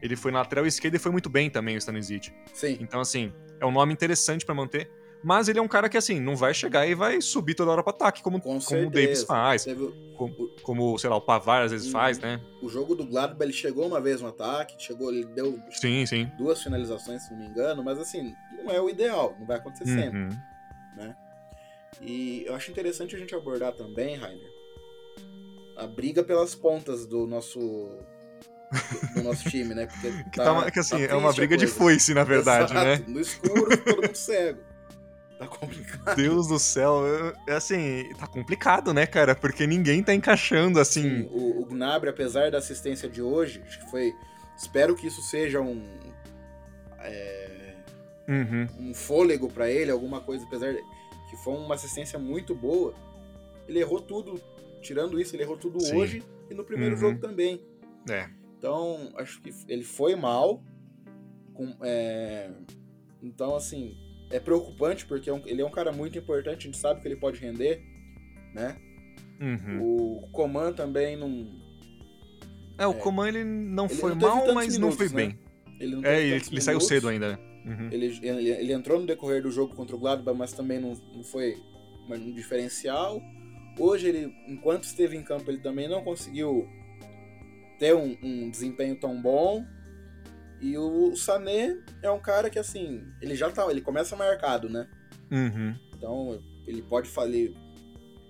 [0.00, 2.32] Ele foi na lateral esquerda e foi muito bem também, o Stanisic.
[2.54, 2.78] Sim.
[2.80, 4.90] Então, assim, é um nome interessante para manter.
[5.22, 7.82] Mas ele é um cara que, assim, não vai chegar e vai subir toda hora
[7.82, 9.64] pro ataque, como, como o Davis faz.
[9.64, 9.92] Teve...
[10.16, 12.40] Como, como, sei lá, o Pavar às vezes faz, né?
[12.62, 16.30] O jogo do Gladbach, ele chegou uma vez no ataque, chegou, ele deu sim, sim.
[16.38, 19.90] duas finalizações, se não me engano, mas assim, não é o ideal, não vai acontecer
[19.90, 19.98] uhum.
[19.98, 20.38] sempre,
[20.96, 21.16] né?
[22.00, 24.52] E eu acho interessante a gente abordar também, Rainer,
[25.76, 27.60] a briga pelas pontas do nosso
[29.14, 29.86] do, nosso time, né?
[29.86, 32.86] Porque tá, que, tá, que assim, tá é uma briga de foice, na verdade, Exato.
[32.86, 33.04] né?
[33.06, 34.60] No escuro, todo mundo cego.
[35.38, 36.16] Tá complicado.
[36.16, 37.02] Deus do céu,
[37.46, 39.36] é assim, tá complicado, né, cara?
[39.36, 41.02] Porque ninguém tá encaixando assim.
[41.02, 44.12] Sim, o, o Gnabry, apesar da assistência de hoje, acho que foi.
[44.56, 45.80] Espero que isso seja um.
[46.98, 47.74] É,
[48.26, 48.68] uhum.
[48.80, 50.82] Um fôlego para ele, alguma coisa, apesar de
[51.28, 52.94] que foi uma assistência muito boa.
[53.68, 54.40] Ele errou tudo,
[54.80, 55.96] tirando isso, ele errou tudo Sim.
[55.96, 57.00] hoje e no primeiro uhum.
[57.00, 57.60] jogo também.
[58.10, 58.28] É.
[58.58, 60.62] Então, acho que ele foi mal,
[61.54, 62.50] Com, é...
[63.22, 63.96] Então, assim,
[64.30, 67.16] é preocupante porque é ele é um cara muito importante, a gente sabe que ele
[67.16, 67.82] pode render,
[68.54, 68.76] né?
[69.40, 70.22] Uhum.
[70.22, 71.46] O Coman também não.
[72.76, 75.14] É, o é, Coman ele não ele foi não mal, mas minutos, não foi né?
[75.14, 75.38] bem.
[75.80, 77.32] Ele não é, ele, ele saiu cedo ainda.
[77.32, 77.47] Né?
[77.68, 77.88] Uhum.
[77.92, 81.22] Ele, ele, ele, entrou no decorrer do jogo contra o Gladbach, mas também não, não
[81.22, 81.62] foi
[82.08, 83.20] um diferencial.
[83.78, 86.66] Hoje, ele, enquanto esteve em campo, ele também não conseguiu
[87.78, 89.64] ter um, um desempenho tão bom.
[90.60, 94.88] E o Sané é um cara que, assim, ele já tá, ele começa marcado, né?
[95.30, 95.76] Uhum.
[95.94, 97.54] Então, ele pode fazer.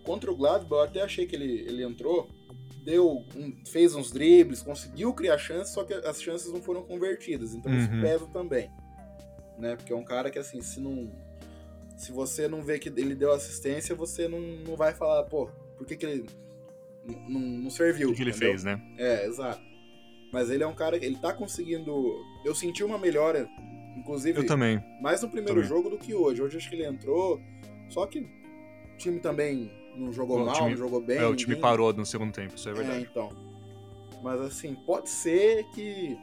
[0.02, 2.28] Contra o Gladbach, eu até achei que ele, ele entrou,
[2.82, 7.54] deu um, fez uns dribles, conseguiu criar chances, só que as chances não foram convertidas.
[7.54, 7.78] Então, uhum.
[7.78, 8.70] isso pesa também.
[9.58, 9.76] Né?
[9.76, 11.10] Porque é um cara que, assim, se não.
[11.96, 15.84] Se você não vê que ele deu assistência, você não, não vai falar, pô, por
[15.84, 16.26] que, que ele
[17.28, 18.08] não, não serviu?
[18.08, 18.80] O que, que ele fez, né?
[18.96, 19.60] É, exato.
[20.32, 22.14] Mas ele é um cara ele tá conseguindo.
[22.44, 23.48] Eu senti uma melhora,
[23.96, 24.38] inclusive.
[24.38, 24.80] Eu também.
[25.00, 25.68] Mais no primeiro também.
[25.68, 26.42] jogo do que hoje.
[26.42, 27.40] Hoje acho que ele entrou.
[27.88, 31.18] Só que o time também não jogou mal, time, não jogou bem.
[31.18, 32.98] É, o time parou no segundo tempo, isso é verdade.
[32.98, 33.30] É, então.
[34.22, 36.16] Mas assim, pode ser que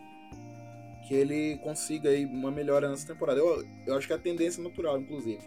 [1.07, 3.39] que ele consiga aí uma melhora nessa temporada.
[3.39, 5.39] Eu, eu acho que é a tendência natural, inclusive.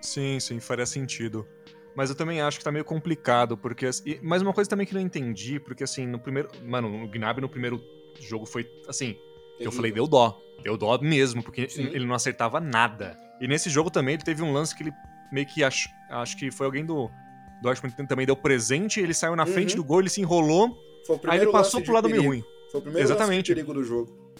[0.00, 1.46] Sim, sim, faria sentido.
[1.94, 3.88] Mas eu também acho que tá meio complicado, porque.
[4.06, 6.48] E, mas uma coisa também que eu não entendi, porque assim, no primeiro.
[6.64, 7.82] Mano, o Gnabry no primeiro
[8.20, 9.16] jogo foi assim.
[9.58, 10.40] Eu falei, deu dó.
[10.62, 11.88] Deu dó mesmo, porque Sim.
[11.88, 13.18] ele não acertava nada.
[13.40, 14.92] E nesse jogo também ele teve um lance que ele
[15.30, 17.10] meio que acho, acho que foi alguém do
[17.62, 19.52] Dortmund também deu presente, ele saiu na uhum.
[19.52, 20.78] frente do gol, ele se enrolou,
[21.28, 22.42] aí ele passou pro lado meio ruim.
[22.70, 23.48] Foi o primeiro Exatamente.
[23.48, 24.32] perigo do jogo.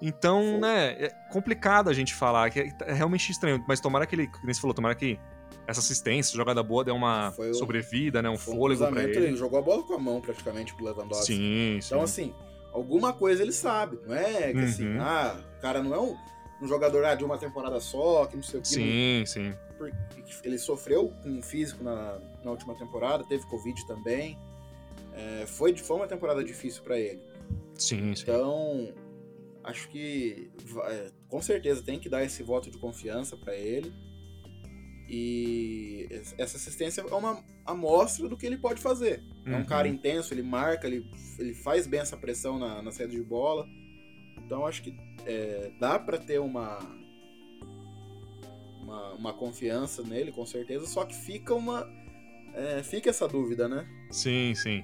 [0.00, 0.60] Então, foi.
[0.60, 4.52] né, é complicado a gente falar, que é, realmente estranho, mas tomara que ele, como
[4.52, 5.18] você falou, tomara que
[5.66, 9.16] essa assistência, jogada boa, deu uma um, sobrevida, né, um fôlego um pra ele.
[9.16, 9.36] ele.
[9.36, 11.34] jogou a bola com a mão praticamente pro Lewandowski.
[11.34, 12.22] Sim, então, sim.
[12.22, 12.34] assim,
[12.72, 13.98] alguma coisa ele sabe.
[14.06, 15.00] Não é que assim, uhum.
[15.00, 16.16] ah, o cara não é um,
[16.62, 18.68] um jogador ah, de uma temporada só, que não sei o que.
[18.68, 19.26] Sim, não...
[19.26, 19.54] sim.
[20.44, 24.38] Ele sofreu com um físico na, na última temporada, teve Covid também.
[25.12, 27.20] É, foi, foi uma temporada difícil para ele.
[27.74, 28.22] Sim, sim.
[28.22, 28.92] Então,
[29.66, 30.50] acho que
[31.28, 33.92] com certeza tem que dar esse voto de confiança para ele.
[35.08, 39.22] E essa assistência é uma amostra do que ele pode fazer.
[39.46, 39.54] Uhum.
[39.54, 39.94] É um cara uhum.
[39.94, 43.66] intenso, ele marca, ele, ele faz bem essa pressão na, na saída de bola.
[44.38, 46.78] Então acho que é, dá para ter uma,
[48.80, 50.86] uma, uma confiança nele, com certeza.
[50.86, 51.86] Só que fica uma
[52.56, 53.86] é, fica essa dúvida, né?
[54.10, 54.82] Sim, sim.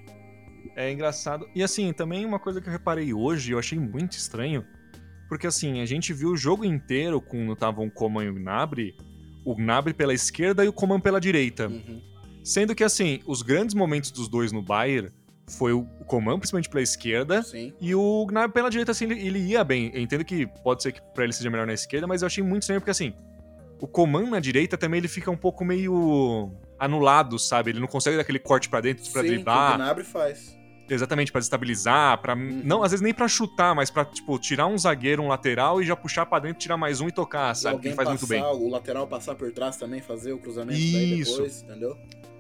[0.77, 1.49] É engraçado.
[1.55, 4.65] E assim, também uma coisa que eu reparei hoje, eu achei muito estranho,
[5.29, 8.95] porque assim, a gente viu o jogo inteiro com estavam Coman e o Gnabry,
[9.45, 11.69] o Gnabry pela esquerda e o Coman pela direita.
[11.69, 12.01] Uhum.
[12.45, 15.11] Sendo que, assim, os grandes momentos dos dois no Bayern
[15.49, 17.73] foi o Coman, principalmente pela esquerda, Sim.
[17.81, 19.91] e o Gnabry pela direita, assim, ele, ele, ia bem.
[19.95, 22.43] Eu entendo que pode ser que pra ele seja melhor na esquerda, mas eu achei
[22.43, 23.13] muito estranho porque, assim,
[23.81, 27.71] o Coman na direita também ele fica um pouco meio anulado, sabe?
[27.71, 29.75] Ele não consegue dar aquele corte para dentro para driblar.
[29.75, 30.61] o Gnabry faz.
[30.91, 32.61] Exatamente, para estabilizar, para uhum.
[32.65, 35.87] não, às vezes nem para chutar, mas para tipo tirar um zagueiro, um lateral e
[35.87, 37.81] já puxar para dentro, tirar mais um e tocar, sabe?
[37.81, 38.43] Que faz passar, muito bem.
[38.43, 41.33] O lateral passar por trás também, fazer o cruzamento Isso.
[41.33, 41.97] depois, entendeu?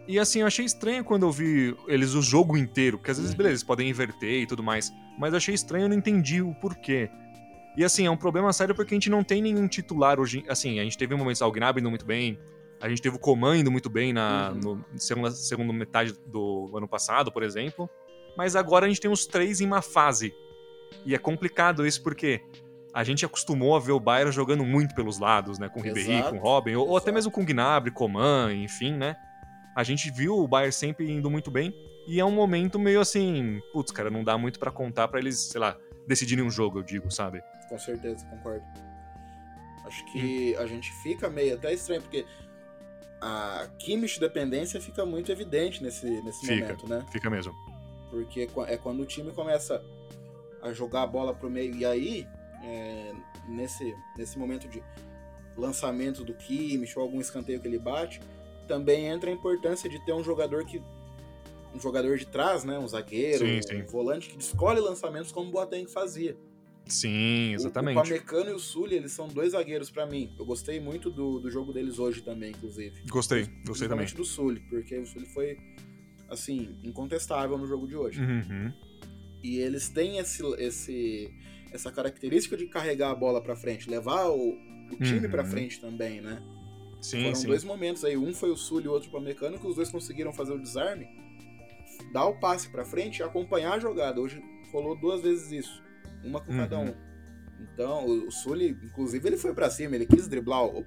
[0.07, 3.31] E assim, eu achei estranho quando eu vi eles o jogo inteiro, porque às vezes,
[3.31, 3.39] uhum.
[3.39, 6.53] beleza, eles podem inverter e tudo mais, mas eu achei estranho, eu não entendi o
[6.55, 7.09] porquê.
[7.77, 10.45] E assim, é um problema sério porque a gente não tem nenhum titular hoje.
[10.49, 12.39] Assim, a gente teve momentos, o Gnabry indo muito bem,
[12.83, 14.83] a gente teve o Coman indo muito bem na uhum.
[14.93, 17.89] no segunda, segunda metade do ano passado, por exemplo
[18.37, 20.35] mas agora a gente tem os três em uma fase.
[21.05, 22.43] E é complicado isso porque
[22.93, 25.69] a gente acostumou a ver o Bayern jogando muito pelos lados, né?
[25.69, 28.93] Com o Ribéry, com o Robin, ou, ou, até mesmo com o Gnabry, Coman, enfim,
[28.93, 29.17] né?
[29.75, 31.75] A gente viu o Bayern sempre indo muito bem
[32.07, 35.39] e é um momento meio assim, putz, cara, não dá muito para contar para eles,
[35.39, 37.43] sei lá, decidirem um jogo, eu digo, sabe?
[37.69, 38.65] Com certeza, concordo.
[39.87, 40.63] Acho que hum.
[40.63, 42.27] a gente fica meio até estranho porque
[43.25, 47.07] a Kimmich dependência fica muito evidente nesse, nesse fica, momento, né?
[47.13, 47.55] Fica mesmo.
[48.11, 49.81] Porque é quando o time começa
[50.61, 51.73] a jogar a bola pro meio.
[51.73, 52.27] E aí,
[52.65, 53.13] é,
[53.49, 54.83] nesse, nesse momento de
[55.57, 58.21] lançamento do Kimmich ou algum escanteio que ele bate,
[58.67, 60.83] também entra a importância de ter um jogador que
[61.73, 63.83] um jogador de trás, né, um zagueiro, sim, sim.
[63.83, 66.37] um volante que escolhe lançamentos como o Boateng fazia.
[66.87, 67.97] Sim, exatamente.
[67.97, 70.35] O, o Pamecano e o Sully, eles são dois zagueiros para mim.
[70.39, 73.03] Eu gostei muito do, do jogo deles hoje também, inclusive.
[73.09, 74.07] Gostei, gostei também.
[74.07, 75.59] do Sully, porque o Sully foi
[76.29, 78.21] assim, incontestável no jogo de hoje.
[78.21, 78.73] Uhum.
[79.43, 81.31] E eles têm esse, esse,
[81.73, 84.53] essa característica de carregar a bola para frente, levar o,
[84.91, 85.31] o time uhum.
[85.31, 86.43] para frente também, né?
[87.01, 87.47] Sim, Foram sim.
[87.49, 90.33] dois momentos aí, um foi o Sul e o outro para mecânico, os dois conseguiram
[90.33, 91.09] fazer o desarme,
[92.13, 94.21] dar o passe para frente e acompanhar a jogada.
[94.21, 94.41] Hoje
[94.73, 95.83] rolou duas vezes isso,
[96.25, 96.59] uma com uhum.
[96.59, 96.95] cada um.
[97.61, 100.85] Então, o Sully, inclusive, ele foi para cima, ele quis driblar o.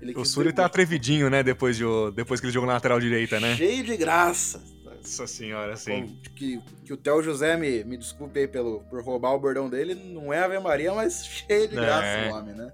[0.00, 3.40] Ele o Sully tá atrevidinho, né, depois, de, depois que ele jogou na lateral direita,
[3.40, 3.56] né?
[3.56, 4.62] Cheio de graça.
[4.84, 6.18] Nossa senhora, sim.
[6.34, 9.94] Que, que o Theo José me, me desculpe aí pelo, por roubar o bordão dele,
[9.94, 12.30] não é Ave Maria, mas cheio de graça é.
[12.30, 12.72] o homem, né?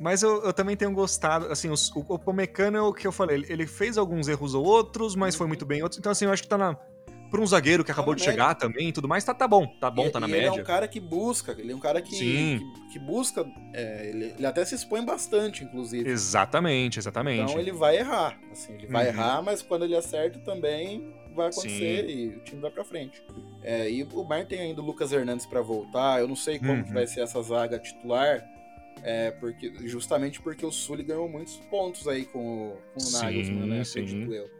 [0.00, 3.12] Mas eu, eu, também tenho gostado, assim, o, o, o Pomecano é o que eu
[3.12, 6.24] falei, ele, ele, fez alguns erros ou outros, mas foi muito bem outros, então assim,
[6.24, 6.74] eu acho que tá na,
[7.30, 8.32] para um zagueiro que acabou de média.
[8.32, 10.48] chegar também e tudo mais, tá, tá bom, tá bom, e, tá na média.
[10.48, 12.60] Ele é um cara que busca, ele é um cara que, que,
[12.92, 16.08] que, busca, é, ele, ele, até se expõe bastante, inclusive.
[16.08, 17.42] Exatamente, exatamente.
[17.42, 19.12] Então ele vai errar, assim, ele vai uhum.
[19.12, 22.12] errar, mas quando ele acerta também vai acontecer Sim.
[22.12, 23.22] e o time vai para frente.
[23.62, 26.72] É, e o Bayern tem ainda o Lucas Hernandes para voltar, eu não sei como
[26.72, 26.84] uhum.
[26.84, 28.44] que vai ser essa zaga titular,
[29.02, 33.84] é, porque, justamente porque o Sully ganhou muitos pontos aí com, com o Nagelsmann, né?
[33.84, 34.00] Sim.
[34.00, 34.59] Acredito eu.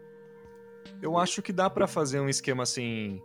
[1.02, 3.22] Eu acho que dá para fazer um esquema assim,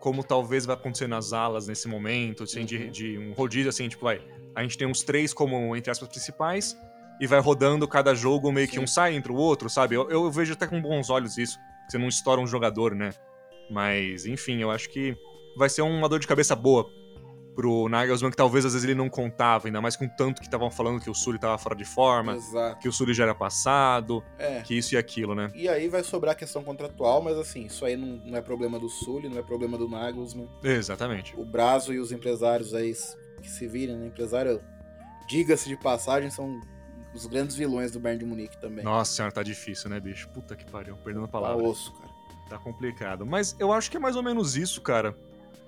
[0.00, 2.66] como talvez vai acontecer nas alas nesse momento, assim, uhum.
[2.66, 4.20] de, de, um rodízio assim, tipo, vai,
[4.54, 6.76] a gente tem uns três como, entre aspas, principais,
[7.20, 8.72] e vai rodando cada jogo meio Sim.
[8.72, 9.94] que um sai entre o outro, sabe?
[9.94, 13.10] Eu, eu vejo até com bons olhos isso, você não estoura um jogador, né?
[13.70, 15.16] Mas, enfim, eu acho que
[15.56, 16.86] vai ser uma dor de cabeça boa
[17.54, 20.70] pro Nagelsmann que talvez às vezes ele não contava, ainda mais com tanto que estavam
[20.70, 22.80] falando que o Sully tava fora de forma, Exato.
[22.80, 24.60] que o Sully já era passado, é.
[24.62, 25.50] que isso e aquilo, né?
[25.54, 28.78] E aí vai sobrar a questão contratual, mas assim, isso aí não, não é problema
[28.78, 30.48] do Sully, não é problema do Nagelsmann.
[30.62, 31.34] Exatamente.
[31.38, 32.94] O Brazo e os empresários aí
[33.40, 34.06] que se virem, né?
[34.06, 34.60] Empresário,
[35.28, 36.60] diga-se de passagem, são
[37.14, 38.84] os grandes vilões do Bayern de Munique também.
[38.84, 40.28] Nossa senhora, tá difícil, né, bicho?
[40.30, 41.62] Puta que pariu, perdendo a palavra.
[41.62, 42.10] Tá osso, cara.
[42.48, 43.24] Tá complicado.
[43.24, 45.16] Mas eu acho que é mais ou menos isso, cara.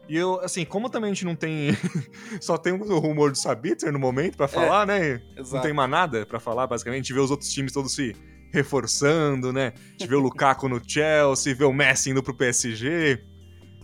[0.08, 1.70] E eu, assim, como também a gente não tem.
[2.40, 5.22] só tem o rumor do Sabitzer no momento para falar, é, né?
[5.36, 5.56] Exato.
[5.56, 7.00] Não tem mais nada para falar, basicamente.
[7.00, 8.14] A gente vê os outros times todos se
[8.52, 9.72] reforçando, né?
[9.76, 13.20] A gente vê o Lukaku no Chelsea, vê o Messi indo pro PSG.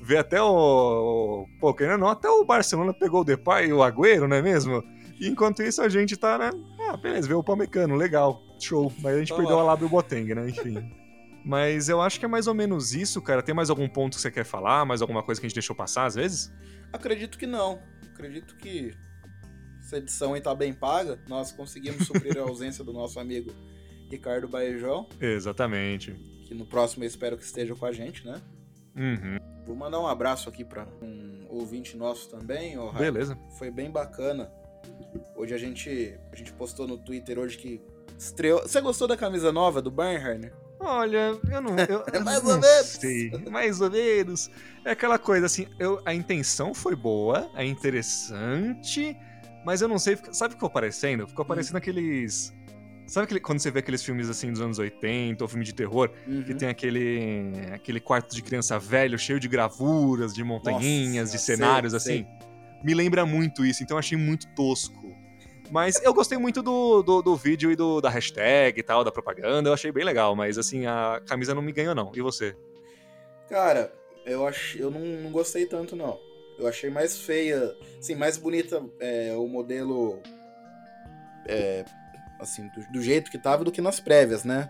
[0.03, 0.47] Vê até o.
[0.49, 4.43] o pô, querendo não, até o Barcelona pegou o Depay e o Agüero, não é
[4.43, 4.83] mesmo?
[5.21, 6.51] E enquanto isso a gente tá, né?
[6.89, 8.93] Ah, beleza, vê o Pamecano, legal, show.
[9.01, 9.63] Mas a gente tá perdeu lá.
[9.63, 10.49] a Lábio Boteng, né?
[10.49, 11.02] Enfim.
[11.45, 13.43] Mas eu acho que é mais ou menos isso, cara.
[13.43, 14.85] Tem mais algum ponto que você quer falar?
[14.85, 16.53] Mais alguma coisa que a gente deixou passar às vezes?
[16.93, 17.81] Acredito que não.
[18.13, 18.95] Acredito que
[19.81, 21.19] essa edição aí tá bem paga.
[21.29, 23.53] Nós conseguimos suprir a ausência do nosso amigo
[24.11, 25.09] Ricardo Baejão.
[25.21, 26.13] Exatamente.
[26.47, 28.41] Que no próximo eu espero que esteja com a gente, né?
[28.95, 29.39] Uhum.
[29.65, 32.79] Vou mandar um abraço aqui para um ouvinte nosso também.
[32.79, 33.39] Oh, Beleza.
[33.59, 34.53] Foi bem bacana.
[35.37, 37.81] Hoje a gente, a gente postou no Twitter hoje que
[38.19, 38.61] estreou.
[38.61, 40.51] Você gostou da camisa nova do Bayern,
[40.85, 41.77] Olha, eu não.
[41.79, 42.87] Eu, é mais ou menos.
[42.87, 44.51] Sei, mais ou menos.
[44.85, 49.17] É aquela coisa assim, eu, a intenção foi boa, é interessante,
[49.65, 50.19] mas eu não sei.
[50.33, 51.27] Sabe o que ficou parecendo?
[51.29, 51.79] Ficou parecendo hum.
[51.79, 52.53] aqueles.
[53.07, 56.11] Sabe aquele, quando você vê aqueles filmes assim dos anos 80, ou filme de terror,
[56.27, 56.43] uhum.
[56.43, 61.43] que tem aquele aquele quarto de criança velho, cheio de gravuras, de montanhinhas, Nossa, de
[61.43, 62.27] cenários sei, assim?
[62.27, 62.83] Sei.
[62.83, 65.12] Me lembra muito isso, então eu achei muito tosco.
[65.73, 69.11] Mas eu gostei muito do, do, do, vídeo e do, da hashtag e tal, da
[69.11, 69.71] propaganda.
[69.71, 72.13] Eu achei bem legal, mas assim, a camisa não me ganhou, não.
[72.15, 72.55] E você?
[73.49, 73.91] Cara,
[74.27, 74.77] eu, ach...
[74.77, 76.21] eu não, não gostei tanto, não.
[76.59, 80.21] Eu achei mais feia, assim, mais bonita é, o modelo.
[81.49, 81.87] É,
[82.39, 84.69] assim, do, do, jeito que tava do que nas prévias, né?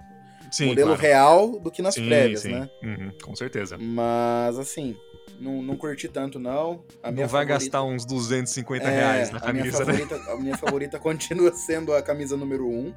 [0.53, 1.03] Sim, modelo claro.
[1.03, 2.53] real do que nas sim, prévias, sim.
[2.53, 2.71] né?
[2.81, 3.77] Uhum, com certeza.
[3.77, 4.97] Mas, assim,
[5.40, 6.85] não, não curti tanto, não.
[7.03, 7.55] A não vai favorita...
[7.55, 10.07] gastar uns 250 é, reais na camisa, a minha, né?
[10.07, 10.33] favorita, né?
[10.33, 12.95] a minha favorita continua sendo a camisa número 1.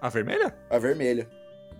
[0.00, 0.54] A vermelha?
[0.68, 1.28] A vermelha.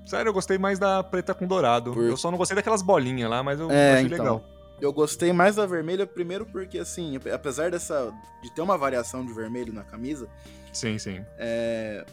[0.04, 1.92] Sério, eu gostei mais da preta com dourado.
[1.92, 2.04] Por...
[2.04, 4.44] Eu só não gostei daquelas bolinhas lá, mas eu é, achei então, legal.
[4.80, 8.12] Eu gostei mais da vermelha, primeiro porque, assim, apesar dessa.
[8.42, 10.28] de ter uma variação de vermelho na camisa.
[10.72, 11.24] Sim, sim.
[11.38, 12.04] É,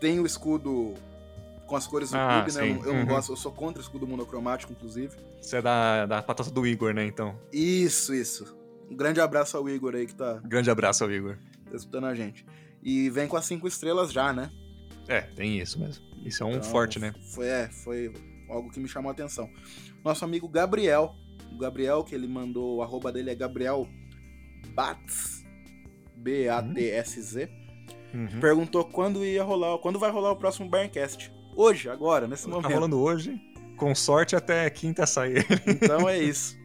[0.00, 0.94] tem o escudo
[1.68, 2.70] com as cores do ah, clube, né?
[2.70, 2.98] Eu, eu uhum.
[3.00, 5.14] não gosto, eu sou contra o escudo monocromático, inclusive.
[5.40, 7.38] Você é da, da patata do Igor, né, então?
[7.52, 8.56] Isso, isso.
[8.90, 10.40] Um grande abraço ao Igor aí que tá.
[10.44, 11.36] Grande abraço ao Igor.
[11.70, 12.44] Tá escutando a gente.
[12.82, 14.50] E vem com as cinco estrelas já, né?
[15.06, 16.02] É, tem isso mesmo.
[16.24, 17.14] Isso é um então, forte, né?
[17.34, 18.12] Foi, é, foi
[18.48, 19.48] algo que me chamou a atenção.
[20.02, 21.14] Nosso amigo Gabriel.
[21.52, 23.86] O Gabriel, que ele mandou, o arroba dele é Gabriel
[24.74, 25.44] Bats.
[26.16, 27.50] B-A-T-S-Z.
[28.14, 28.40] Uhum.
[28.40, 31.30] Perguntou quando ia rolar, quando vai rolar o próximo Barncast.
[31.58, 32.68] Hoje, agora, nesse tá momento.
[32.68, 33.36] Tá rolando hoje.
[33.76, 35.44] Com sorte até quinta sair.
[35.66, 36.56] então é isso.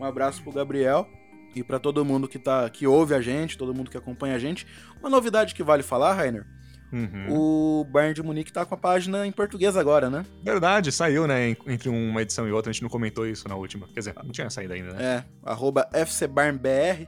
[0.00, 1.06] Um abraço pro Gabriel
[1.54, 4.38] e para todo mundo que tá que ouve a gente, todo mundo que acompanha a
[4.38, 4.66] gente.
[5.00, 6.46] Uma novidade que vale falar, Rainer.
[6.90, 7.26] Uhum.
[7.28, 10.24] O Bayern de Munique tá com a página em português agora, né?
[10.42, 11.50] Verdade, saiu, né?
[11.66, 13.86] Entre uma edição e outra, a gente não comentou isso na última.
[13.88, 15.04] Quer dizer, não tinha saído ainda, né?
[15.04, 17.06] É, arroba FCBarnBR.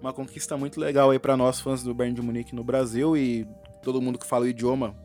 [0.00, 3.46] Uma conquista muito legal aí para nós, fãs do Bayern de Munique no Brasil e
[3.82, 4.96] todo mundo que fala o idioma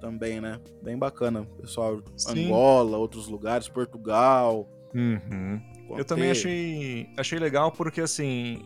[0.00, 0.58] também, né?
[0.82, 1.46] Bem bacana.
[1.60, 2.46] Pessoal, Sim.
[2.46, 4.68] Angola, outros lugares, Portugal.
[4.94, 5.60] Uhum.
[5.96, 8.62] Eu também achei, achei legal porque, assim,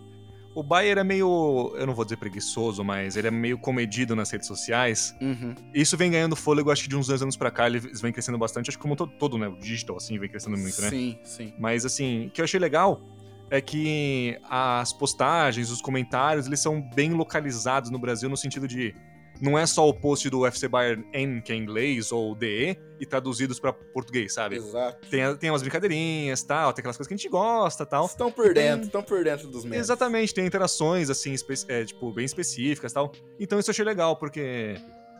[0.54, 4.30] o Bayer é meio, eu não vou dizer preguiçoso, mas ele é meio comedido nas
[4.30, 5.14] redes sociais.
[5.20, 5.54] Uhum.
[5.74, 8.38] Isso vem ganhando fôlego, acho que de uns dois anos pra cá, eles vem crescendo
[8.38, 8.70] bastante.
[8.70, 10.90] Acho que como todo, todo né, o digital, assim, vem crescendo muito, né?
[10.90, 11.52] Sim, sim.
[11.58, 13.02] Mas, assim, o que eu achei legal
[13.50, 18.94] é que as postagens, os comentários, eles são bem localizados no Brasil, no sentido de
[19.40, 23.06] não é só o post do UFC Bayern N, que é inglês, ou DE, e
[23.06, 24.56] traduzidos para português, sabe?
[24.56, 25.08] Exato.
[25.08, 28.06] Tem, tem umas brincadeirinhas, tal, tem aquelas coisas que a gente gosta, tal.
[28.06, 29.80] Estão por dentro, estão por dentro dos memes.
[29.80, 31.34] Exatamente, tem interações, assim,
[31.68, 33.12] é, tipo, bem específicas, tal.
[33.38, 34.76] Então isso eu achei legal, porque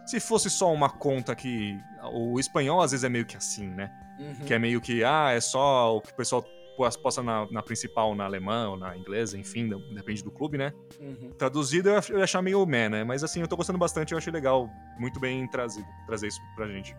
[0.06, 1.76] se fosse só uma conta que...
[2.12, 3.90] O espanhol, às vezes, é meio que assim, né?
[4.20, 4.46] Uhum.
[4.46, 6.44] Que é meio que, ah, é só o que o pessoal
[6.77, 10.72] posta na, na, principal, na alemã ou na inglesa, enfim, depende do clube, né?
[11.01, 11.31] Uhum.
[11.37, 13.05] Traduzido eu ia achar meio meh, né?
[13.05, 14.68] Mas assim, eu tô gostando bastante, eu achei legal,
[14.99, 16.97] muito bem trazido, trazer isso pra gente.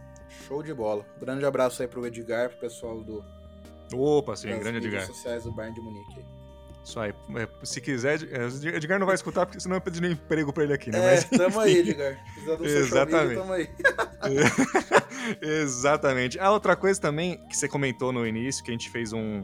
[0.47, 1.05] Show de bola.
[1.19, 3.23] Grande abraço aí pro Edgar, pro pessoal do.
[3.93, 5.05] Opa, sim, grande Edgar.
[5.05, 6.25] sociais do Bayern de Munique.
[6.85, 7.13] Isso aí.
[7.35, 10.63] É, se quiser, é, Edgar não vai escutar, porque senão eu pediria um emprego pra
[10.63, 10.99] ele aqui, né?
[10.99, 12.23] É, Mas, tamo aí, Edgar.
[12.23, 13.35] Precisa do Exatamente.
[13.35, 13.69] tamo aí.
[15.41, 16.39] Exatamente.
[16.39, 19.43] A outra coisa também que você comentou no início, que a gente fez um,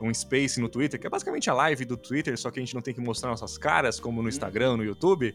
[0.00, 2.74] um space no Twitter, que é basicamente a live do Twitter, só que a gente
[2.74, 4.28] não tem que mostrar nossas caras, como no uhum.
[4.28, 5.34] Instagram, no YouTube.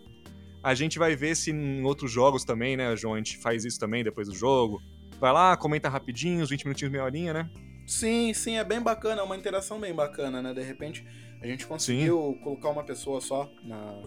[0.64, 3.16] A gente vai ver se em outros jogos também, né, João?
[3.16, 4.82] A gente faz isso também depois do jogo.
[5.20, 7.49] Vai lá, comenta rapidinho, uns 20 minutinhos, meia horinha, né?
[7.86, 10.53] Sim, sim, é bem bacana, é uma interação bem bacana, né?
[10.53, 11.05] De repente,
[11.41, 12.43] a gente conseguiu sim.
[12.43, 14.01] colocar uma pessoa só na,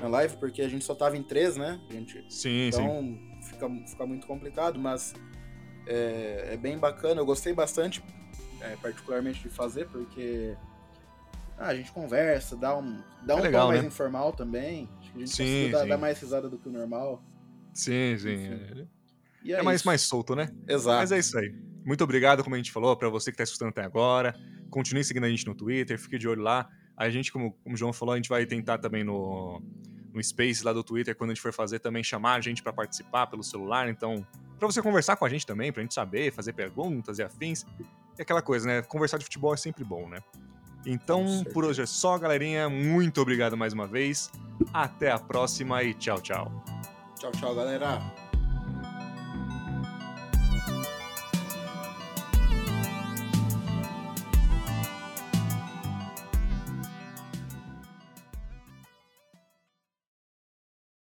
[0.00, 1.80] na live, porque a gente só tava em três, né?
[1.90, 3.40] A gente, sim, então sim.
[3.42, 5.12] Fica, fica muito complicado, mas
[5.86, 7.20] é, é bem bacana.
[7.20, 8.02] Eu gostei bastante
[8.72, 10.56] é, particularmente de fazer, porque
[11.58, 13.88] ah, a gente conversa, dá um, dá é um legal, tom mais né?
[13.88, 14.88] informal também.
[15.00, 17.22] Acho que a gente sim, dá, dá, mais risada do que o normal.
[17.72, 18.48] Sim, sim.
[19.46, 20.50] É, é mais, mais solto, né?
[20.68, 20.98] Exato.
[20.98, 21.54] Mas é isso aí.
[21.84, 24.34] Muito obrigado, como a gente falou, para você que está escutando até agora.
[24.70, 26.68] Continue seguindo a gente no Twitter, fique de olho lá.
[26.96, 29.62] A gente, como, como o João falou, a gente vai tentar também no,
[30.12, 32.72] no Space lá do Twitter, quando a gente for fazer, também chamar a gente para
[32.72, 33.88] participar pelo celular.
[33.88, 34.26] Então,
[34.58, 37.64] para você conversar com a gente também, pra gente saber, fazer perguntas e afins.
[38.18, 38.82] E aquela coisa, né?
[38.82, 40.20] Conversar de futebol é sempre bom, né?
[40.84, 42.68] Então, por hoje é só, galerinha.
[42.68, 44.30] Muito obrigado mais uma vez.
[44.72, 46.64] Até a próxima e tchau, tchau.
[47.18, 48.25] Tchau, tchau, galera.